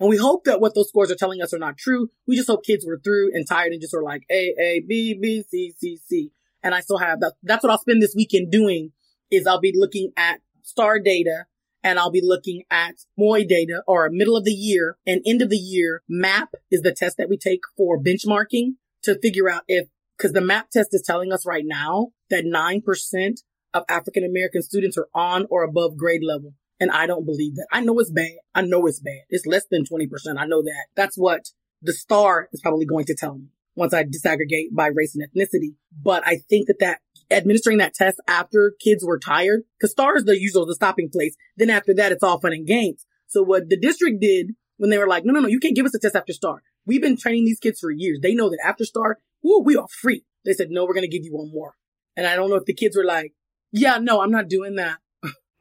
[0.01, 2.11] And we hope that what those scores are telling us are not true.
[2.27, 5.15] We just hope kids were through and tired and just were like A, A, B,
[5.15, 6.33] B, C, C, C.
[6.63, 7.35] And I still have that.
[7.43, 8.91] That's what I'll spend this weekend doing
[9.31, 11.47] is I'll be looking at STAAR data
[11.85, 15.51] and I'll be looking at MOY data or middle of the year and end of
[15.51, 16.03] the year.
[16.09, 19.89] MAP is the test that we take for benchmarking to figure out if,
[20.21, 23.43] cause the MAP test is telling us right now that 9%
[23.75, 26.55] of African American students are on or above grade level.
[26.81, 27.69] And I don't believe that.
[27.71, 28.39] I know it's bad.
[28.55, 29.23] I know it's bad.
[29.29, 30.09] It's less than 20%.
[30.37, 30.87] I know that.
[30.97, 31.51] That's what
[31.81, 35.77] the STAAR is probably going to tell me once I disaggregate by race and ethnicity.
[36.03, 37.01] But I think that that
[37.31, 41.37] administering that test after kids were tired, because STAAR is the usual, the stopping place.
[41.57, 43.07] Then after that, it's all fun and games.
[43.29, 45.87] So what the district did when they were like, no, no, no, you can't give
[45.87, 46.63] us a test after STAAR.
[46.85, 48.19] We've been training these kids for years.
[48.21, 50.25] They know that after STAAR, whoo, we are free.
[50.45, 51.75] They said, no, we're going to give you one more.
[52.17, 53.33] And I don't know if the kids were like,
[53.73, 54.99] yeah, no, I'm not doing that.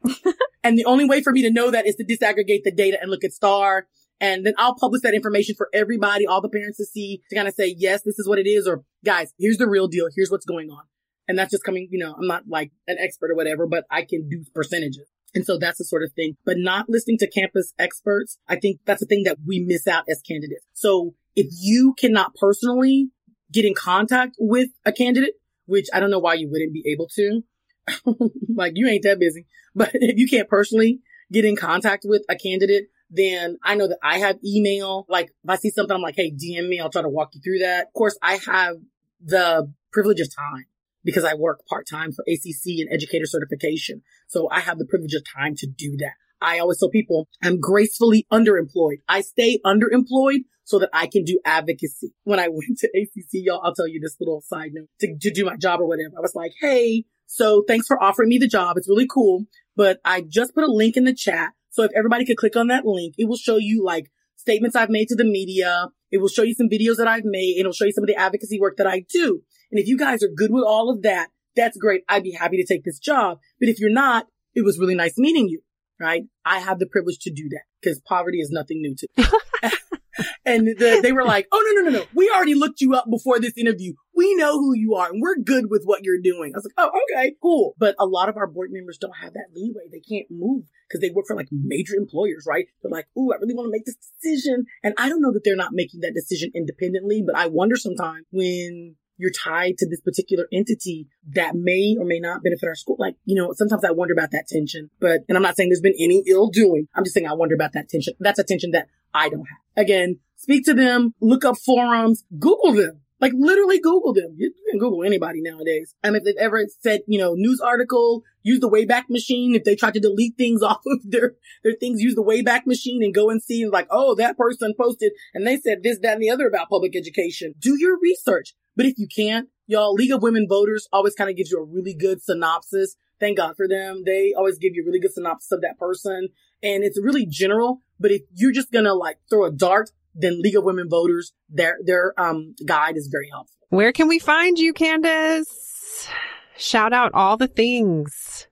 [0.62, 3.10] and the only way for me to know that is to disaggregate the data and
[3.10, 3.86] look at STAAR.
[4.20, 7.48] And then I'll publish that information for everybody, all the parents to see, to kind
[7.48, 8.68] of say, yes, this is what it is.
[8.68, 10.06] Or guys, here's the real deal.
[10.14, 10.82] Here's what's going on.
[11.26, 14.02] And that's just coming, you know, I'm not like an expert or whatever, but I
[14.02, 15.08] can do percentages.
[15.34, 18.38] And so that's the sort of thing, but not listening to campus experts.
[18.48, 20.66] I think that's the thing that we miss out as candidates.
[20.74, 23.08] So if you cannot personally
[23.50, 25.34] get in contact with a candidate,
[25.66, 27.42] which I don't know why you wouldn't be able to,
[28.54, 32.36] like you ain't that busy, but if you can't personally get in contact with a
[32.36, 35.06] candidate, then I know that I have email.
[35.08, 36.80] Like if I see something, I'm like, Hey, DM me.
[36.80, 37.86] I'll try to walk you through that.
[37.88, 38.76] Of course, I have
[39.24, 40.66] the privilege of time
[41.04, 44.02] because I work part time for ACC and educator certification.
[44.28, 46.14] So I have the privilege of time to do that.
[46.40, 49.02] I always tell people I'm gracefully underemployed.
[49.08, 52.14] I stay underemployed so that I can do advocacy.
[52.24, 55.30] When I went to ACC, y'all, I'll tell you this little side note to, to
[55.30, 56.14] do my job or whatever.
[56.16, 58.76] I was like, Hey, so thanks for offering me the job.
[58.76, 59.46] It's really cool,
[59.76, 61.52] but I just put a link in the chat.
[61.70, 64.90] So if everybody could click on that link, it will show you like statements I've
[64.90, 65.88] made to the media.
[66.10, 67.56] It will show you some videos that I've made.
[67.58, 69.42] It'll show you some of the advocacy work that I do.
[69.70, 72.02] And if you guys are good with all of that, that's great.
[72.08, 73.38] I'd be happy to take this job.
[73.58, 75.62] But if you're not, it was really nice meeting you,
[75.98, 76.24] right?
[76.44, 79.24] I have the privilege to do that because poverty is nothing new to me.
[80.44, 82.06] and the, they were like, Oh, no, no, no, no.
[82.14, 83.94] We already looked you up before this interview.
[84.22, 86.52] We know who you are and we're good with what you're doing.
[86.54, 87.74] I was like, Oh, okay, cool.
[87.76, 89.88] But a lot of our board members don't have that leeway.
[89.90, 92.66] They can't move because they work for like major employers, right?
[92.82, 94.66] They're like, Ooh, I really want to make this decision.
[94.84, 98.24] And I don't know that they're not making that decision independently, but I wonder sometimes
[98.30, 102.96] when you're tied to this particular entity that may or may not benefit our school.
[102.98, 105.80] Like, you know, sometimes I wonder about that tension, but, and I'm not saying there's
[105.80, 106.88] been any ill doing.
[106.94, 108.14] I'm just saying I wonder about that tension.
[108.20, 109.84] That's a tension that I don't have.
[109.84, 113.01] Again, speak to them, look up forums, Google them.
[113.22, 114.34] Like literally Google them.
[114.36, 115.94] You can Google anybody nowadays.
[116.02, 119.54] And if they've ever said, you know, news article, use the Wayback Machine.
[119.54, 123.00] If they try to delete things off of their, their things, use the Wayback Machine
[123.04, 126.22] and go and see like, oh, that person posted and they said this, that, and
[126.22, 127.54] the other about public education.
[127.60, 128.54] Do your research.
[128.74, 131.64] But if you can't, y'all, League of Women Voters always kind of gives you a
[131.64, 132.96] really good synopsis.
[133.20, 134.02] Thank God for them.
[134.04, 136.30] They always give you a really good synopsis of that person.
[136.60, 137.82] And it's really general.
[138.00, 141.78] But if you're just to like throw a dart, then League of Women Voters, their,
[141.84, 143.56] their, um, guide is very helpful.
[143.68, 146.08] Where can we find you, Candace?
[146.56, 148.46] Shout out all the things.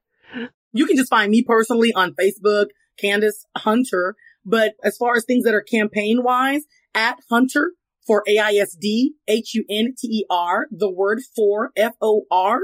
[0.73, 2.67] You can just find me personally on Facebook,
[2.99, 4.15] Candace Hunter.
[4.45, 6.63] But as far as things that are campaign wise,
[6.95, 7.73] at Hunter
[8.07, 12.61] for AISD, H-U-N-T-E-R, the word for F-O-R,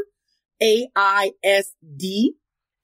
[0.62, 2.34] A-I-S-D.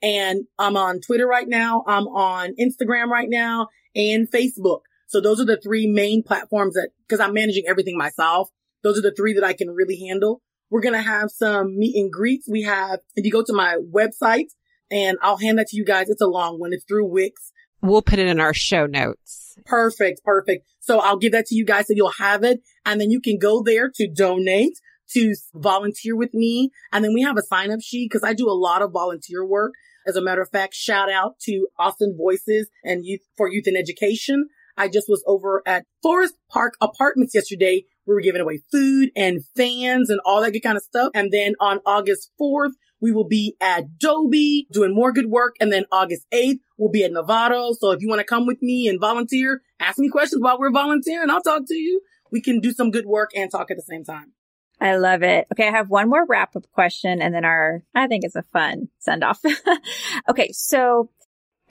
[0.02, 1.84] And I'm on Twitter right now.
[1.86, 4.80] I'm on Instagram right now and Facebook.
[5.12, 8.48] So those are the three main platforms that, cause I'm managing everything myself.
[8.82, 10.40] Those are the three that I can really handle.
[10.70, 12.48] We're going to have some meet and greets.
[12.50, 14.46] We have, if you go to my website
[14.90, 16.08] and I'll hand that to you guys.
[16.08, 16.72] It's a long one.
[16.72, 17.52] It's through Wix.
[17.82, 19.58] We'll put it in our show notes.
[19.66, 20.24] Perfect.
[20.24, 20.66] Perfect.
[20.80, 22.62] So I'll give that to you guys so you'll have it.
[22.86, 24.78] And then you can go there to donate,
[25.10, 26.70] to volunteer with me.
[26.90, 29.44] And then we have a sign up sheet because I do a lot of volunteer
[29.44, 29.74] work.
[30.06, 33.76] As a matter of fact, shout out to Austin Voices and Youth for Youth and
[33.76, 34.48] Education.
[34.82, 37.84] I just was over at Forest Park Apartments yesterday.
[38.04, 41.10] We were giving away food and fans and all that good kind of stuff.
[41.14, 45.54] And then on August 4th, we will be at Dobie doing more good work.
[45.60, 47.74] And then August 8th, we'll be at Navarro.
[47.78, 50.72] So if you want to come with me and volunteer, ask me questions while we're
[50.72, 51.30] volunteering.
[51.30, 52.00] I'll talk to you.
[52.32, 54.32] We can do some good work and talk at the same time.
[54.80, 55.46] I love it.
[55.52, 55.68] Okay.
[55.68, 58.88] I have one more wrap up question and then our, I think it's a fun
[58.98, 59.40] send off.
[60.28, 60.50] okay.
[60.50, 61.10] So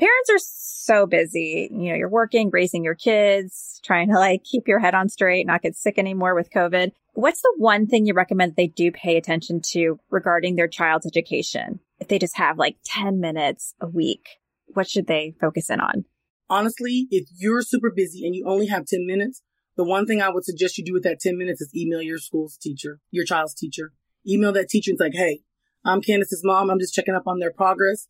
[0.02, 1.70] parents are so busy.
[1.72, 5.46] You know, you're working, raising your kids, trying to like keep your head on straight,
[5.46, 6.92] not get sick anymore with COVID.
[7.14, 11.80] What's the one thing you recommend they do pay attention to regarding their child's education?
[12.00, 14.26] If they just have like 10 minutes a week,
[14.74, 16.06] what should they focus in on?
[16.50, 19.44] Honestly, if you're super busy and you only have 10 minutes,
[19.78, 22.18] the one thing I would suggest you do with that 10 minutes is email your
[22.18, 23.94] school's teacher, your child's teacher.
[24.28, 25.42] Email that teacher and say, like, hey,
[25.86, 26.70] I'm Candace's mom.
[26.70, 28.08] I'm just checking up on their progress.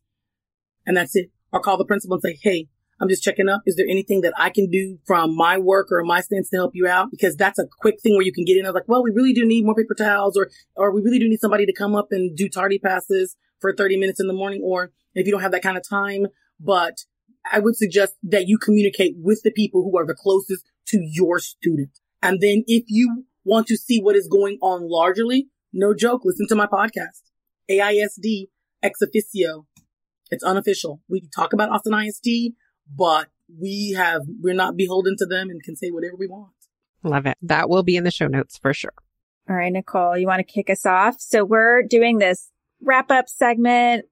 [0.86, 1.30] And that's it.
[1.52, 2.68] Or call the principal and say, hey,
[3.00, 3.62] I'm just checking up.
[3.66, 6.70] Is there anything that I can do from my work or my stance to help
[6.74, 7.10] you out?
[7.10, 8.64] Because that's a quick thing where you can get in.
[8.64, 11.18] I was like, well, we really do need more paper towels or, or we really
[11.18, 14.32] do need somebody to come up and do tardy passes for 30 minutes in the
[14.32, 14.62] morning.
[14.64, 16.26] Or if you don't have that kind of time,
[16.60, 16.98] but
[17.50, 21.38] I would suggest that you communicate with the people who are the closest to your
[21.38, 21.98] student.
[22.22, 26.46] And then if you want to see what is going on largely, no joke, listen
[26.48, 27.22] to my podcast,
[27.68, 28.48] AISD
[28.82, 29.66] ex officio.
[30.32, 31.00] It's unofficial.
[31.08, 32.54] We talk about Austin ISD,
[32.92, 33.28] but
[33.60, 36.50] we have, we're not beholden to them and can say whatever we want.
[37.04, 37.36] Love it.
[37.42, 38.94] That will be in the show notes for sure.
[39.48, 41.20] All right, Nichole, you want to kick us off?
[41.20, 44.06] So we're doing this wrap up segment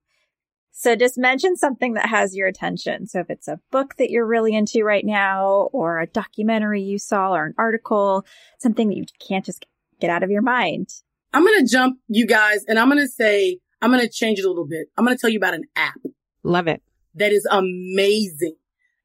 [0.81, 3.07] so just mention something that has your attention.
[3.07, 6.99] So if it's a book that you're really into right now, or a documentary you
[6.99, 8.25] saw, or an article,
[8.59, 9.67] something that you can't just
[10.01, 10.89] get out of your mind.
[11.35, 14.39] I'm going to jump you guys and I'm going to say, I'm going to change
[14.39, 14.89] it a little bit.
[14.97, 16.01] I'm going to tell you about an app.
[16.43, 16.83] Love it.
[17.15, 18.57] That is amazing.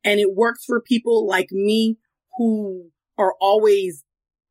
[0.04, 1.98] And it works for people like me
[2.38, 4.04] who are always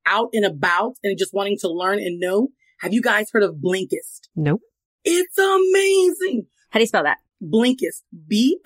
[0.07, 2.49] out and about and just wanting to learn and know.
[2.81, 4.29] Have you guys heard of Blinkist?
[4.35, 4.61] Nope.
[5.05, 6.47] It's amazing.
[6.71, 7.19] How do you spell that?
[7.43, 8.03] Blinkist.
[8.27, 8.65] B-L-I-N-K-I-S-T.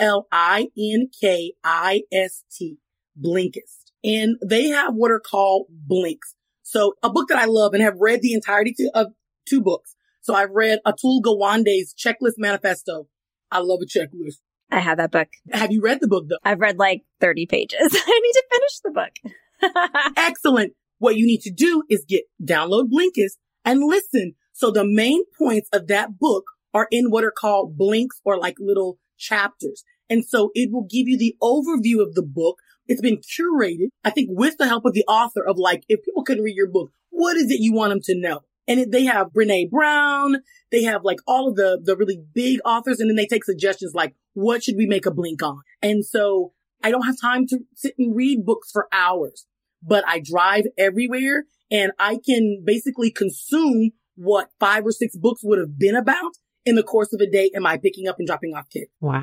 [3.20, 3.92] Blinkist.
[4.04, 6.34] And they have what are called blinks.
[6.62, 9.08] So a book that I love and have read the entirety of
[9.48, 9.94] two books.
[10.20, 13.08] So I've read Atul Gawande's Checklist Manifesto.
[13.50, 14.38] I love a checklist.
[14.70, 15.28] I have that book.
[15.50, 16.38] Have you read the book though?
[16.44, 17.78] I've read like 30 pages.
[17.80, 20.12] I need to finish the book.
[20.16, 20.74] Excellent.
[20.98, 24.34] What you need to do is get download Blinkist and listen.
[24.52, 26.44] So the main points of that book
[26.74, 29.84] are in what are called blinks or like little chapters.
[30.10, 32.58] And so it will give you the overview of the book.
[32.86, 36.24] It's been curated, I think, with the help of the author of like, if people
[36.24, 38.40] couldn't read your book, what is it you want them to know?
[38.68, 40.36] And it, they have Brene Brown.
[40.70, 43.00] They have like all of the, the really big authors.
[43.00, 45.62] And then they take suggestions like, what should we make a blink on?
[45.82, 46.52] And so
[46.84, 49.46] I don't have time to sit and read books for hours,
[49.82, 55.58] but I drive everywhere and I can basically consume what five or six books would
[55.58, 56.32] have been about
[56.64, 58.90] in the course of a day am I picking up and dropping off kids.
[59.00, 59.14] Wow.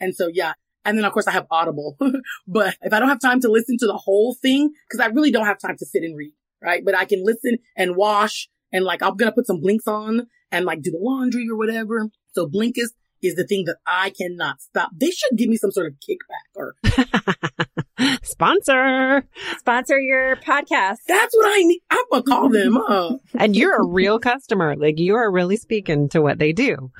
[0.00, 0.52] And so, yeah.
[0.84, 1.96] And then of course I have Audible,
[2.46, 5.30] but if I don't have time to listen to the whole thing, cause I really
[5.30, 6.84] don't have time to sit and read, right?
[6.84, 10.26] But I can listen and wash and like I'm going to put some blinks on
[10.50, 12.08] and like do the laundry or whatever.
[12.32, 12.92] So Blinkist
[13.22, 14.90] is the thing that I cannot stop.
[14.96, 16.74] They should give me some sort of kickback or
[18.22, 19.26] sponsor,
[19.58, 20.96] sponsor your podcast.
[21.06, 21.80] That's what I need.
[21.90, 23.20] I'm gonna call them up.
[23.34, 24.74] and you're a real customer.
[24.76, 26.90] Like you are really speaking to what they do.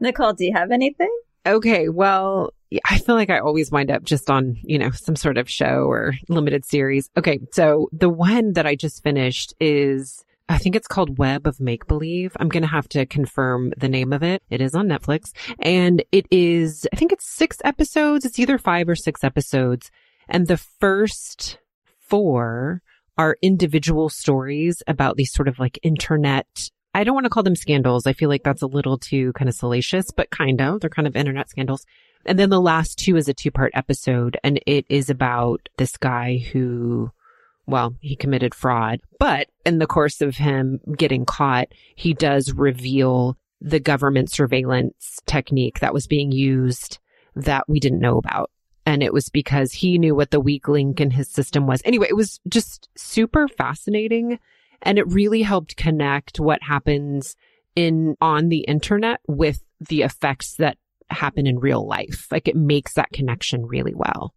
[0.00, 1.10] Nichole, do you have anything?
[1.46, 1.88] Okay.
[1.88, 2.52] Well,
[2.88, 5.86] I feel like I always wind up just on, you know, some sort of show
[5.90, 7.10] or limited series.
[7.16, 7.40] Okay.
[7.52, 11.86] So the one that I just finished is I think it's called Web of Make
[11.86, 12.36] Believe.
[12.38, 14.42] I'm going to have to confirm the name of it.
[14.50, 18.24] It is on Netflix and it is, I think it's six episodes.
[18.24, 19.90] It's either five or six episodes.
[20.28, 21.58] And the first
[21.98, 22.82] four
[23.16, 26.70] are individual stories about these sort of like internet.
[26.92, 28.06] I don't want to call them scandals.
[28.06, 30.80] I feel like that's a little too kind of salacious, but kind of.
[30.80, 31.84] They're kind of internet scandals.
[32.26, 35.96] And then the last two is a two part episode and it is about this
[35.96, 37.10] guy who
[37.66, 43.38] well, he committed fraud, but in the course of him getting caught, he does reveal
[43.60, 46.98] the government surveillance technique that was being used
[47.34, 48.50] that we didn't know about.
[48.86, 51.80] And it was because he knew what the weak link in his system was.
[51.84, 54.38] Anyway, it was just super fascinating.
[54.82, 57.36] And it really helped connect what happens
[57.74, 60.76] in on the internet with the effects that
[61.14, 62.26] happen in real life.
[62.30, 64.34] Like it makes that connection really well.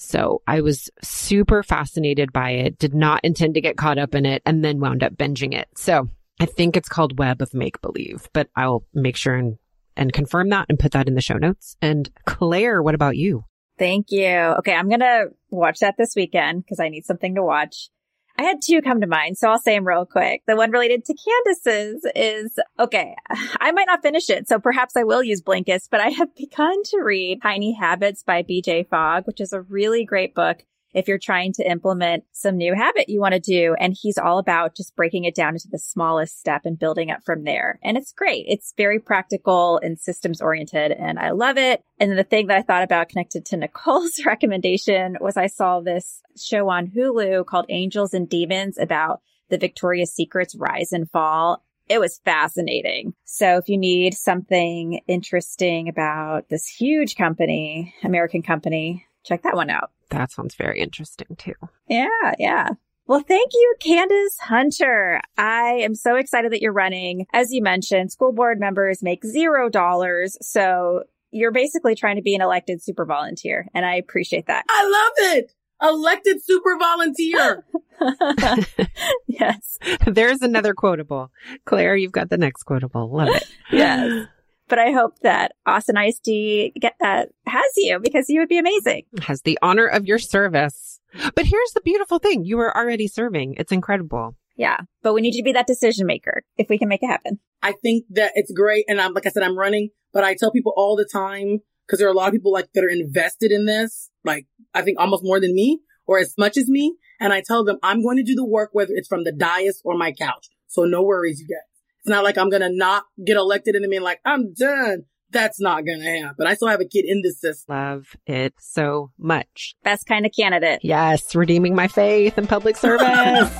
[0.00, 4.24] So I was super fascinated by it, did not intend to get caught up in
[4.26, 5.66] it, and then wound up binging it.
[5.74, 6.08] So
[6.38, 9.58] I think it's called Web of Make Believe, but I'll make sure and,
[9.96, 11.76] and confirm that and put that in the show notes.
[11.82, 13.44] And Claire, what about you?
[13.76, 14.36] Thank you.
[14.58, 17.90] Okay, I'm going to watch that this weekend because I need something to watch.
[18.38, 20.42] I had two come to mind, so I'll say them real quick.
[20.46, 23.16] The one related to Candace's is, okay,
[23.60, 26.82] I might not finish it, so perhaps I will use Blinkist, but I have begun
[26.84, 30.62] to read Tiny Habits by BJ Fogg, which is a really great book
[30.94, 33.74] if you're trying to implement some new habit you want to do.
[33.78, 37.22] And he's all about just breaking it down into the smallest step and building up
[37.24, 37.78] from there.
[37.82, 38.46] And it's great.
[38.48, 41.82] It's very practical and systems oriented and I love it.
[42.00, 46.22] And the thing that I thought about connected to Nichole's recommendation was I saw this
[46.36, 49.20] show on Hulu called Angels and Demons about
[49.50, 53.14] the Victoria's Secret's rise and fall It was fascinating.
[53.24, 59.70] So if you need something interesting about this huge company, American company, check that one
[59.70, 59.90] out.
[60.10, 61.54] That sounds very interesting too.
[61.88, 62.68] Yeah, yeah.
[63.06, 65.20] Well, thank you, Candace Hunter.
[65.38, 67.26] I am so excited that you're running.
[67.32, 70.36] As you mentioned, school board members make zero dollars.
[70.42, 73.66] So you're basically trying to be an elected super volunteer.
[73.74, 74.64] And I appreciate that.
[74.68, 75.52] I love it.
[75.80, 77.64] Elected super volunteer.
[79.26, 79.78] yes.
[80.06, 81.30] There's another quotable.
[81.64, 83.10] Claire, you've got the next quotable.
[83.10, 83.44] Love it.
[83.70, 84.26] yes.
[84.68, 89.04] But I hope that Austin ISD get that has you because you would be amazing.
[89.22, 91.00] Has the honor of your service.
[91.34, 92.44] But here's the beautiful thing.
[92.44, 93.54] You are already serving.
[93.58, 94.36] It's incredible.
[94.56, 94.78] Yeah.
[95.02, 97.38] But we need you to be that decision maker if we can make it happen.
[97.62, 98.84] I think that it's great.
[98.88, 101.98] And I'm, like I said, I'm running, but I tell people all the time, because
[101.98, 104.98] there are a lot of people like that are invested in this, like I think
[105.00, 106.96] almost more than me or as much as me.
[107.20, 109.80] And I tell them I'm going to do the work, whether it's from the dais
[109.84, 110.48] or my couch.
[110.66, 111.77] So no worries, you guys.
[112.08, 115.02] It's not like I'm going to not get elected and mean like, I'm done.
[115.30, 116.46] That's not going to happen.
[116.46, 117.76] I still have a kid in this system.
[117.76, 119.74] Love it so much.
[119.84, 120.80] Best kind of candidate.
[120.82, 123.50] Yes, redeeming my faith in public service.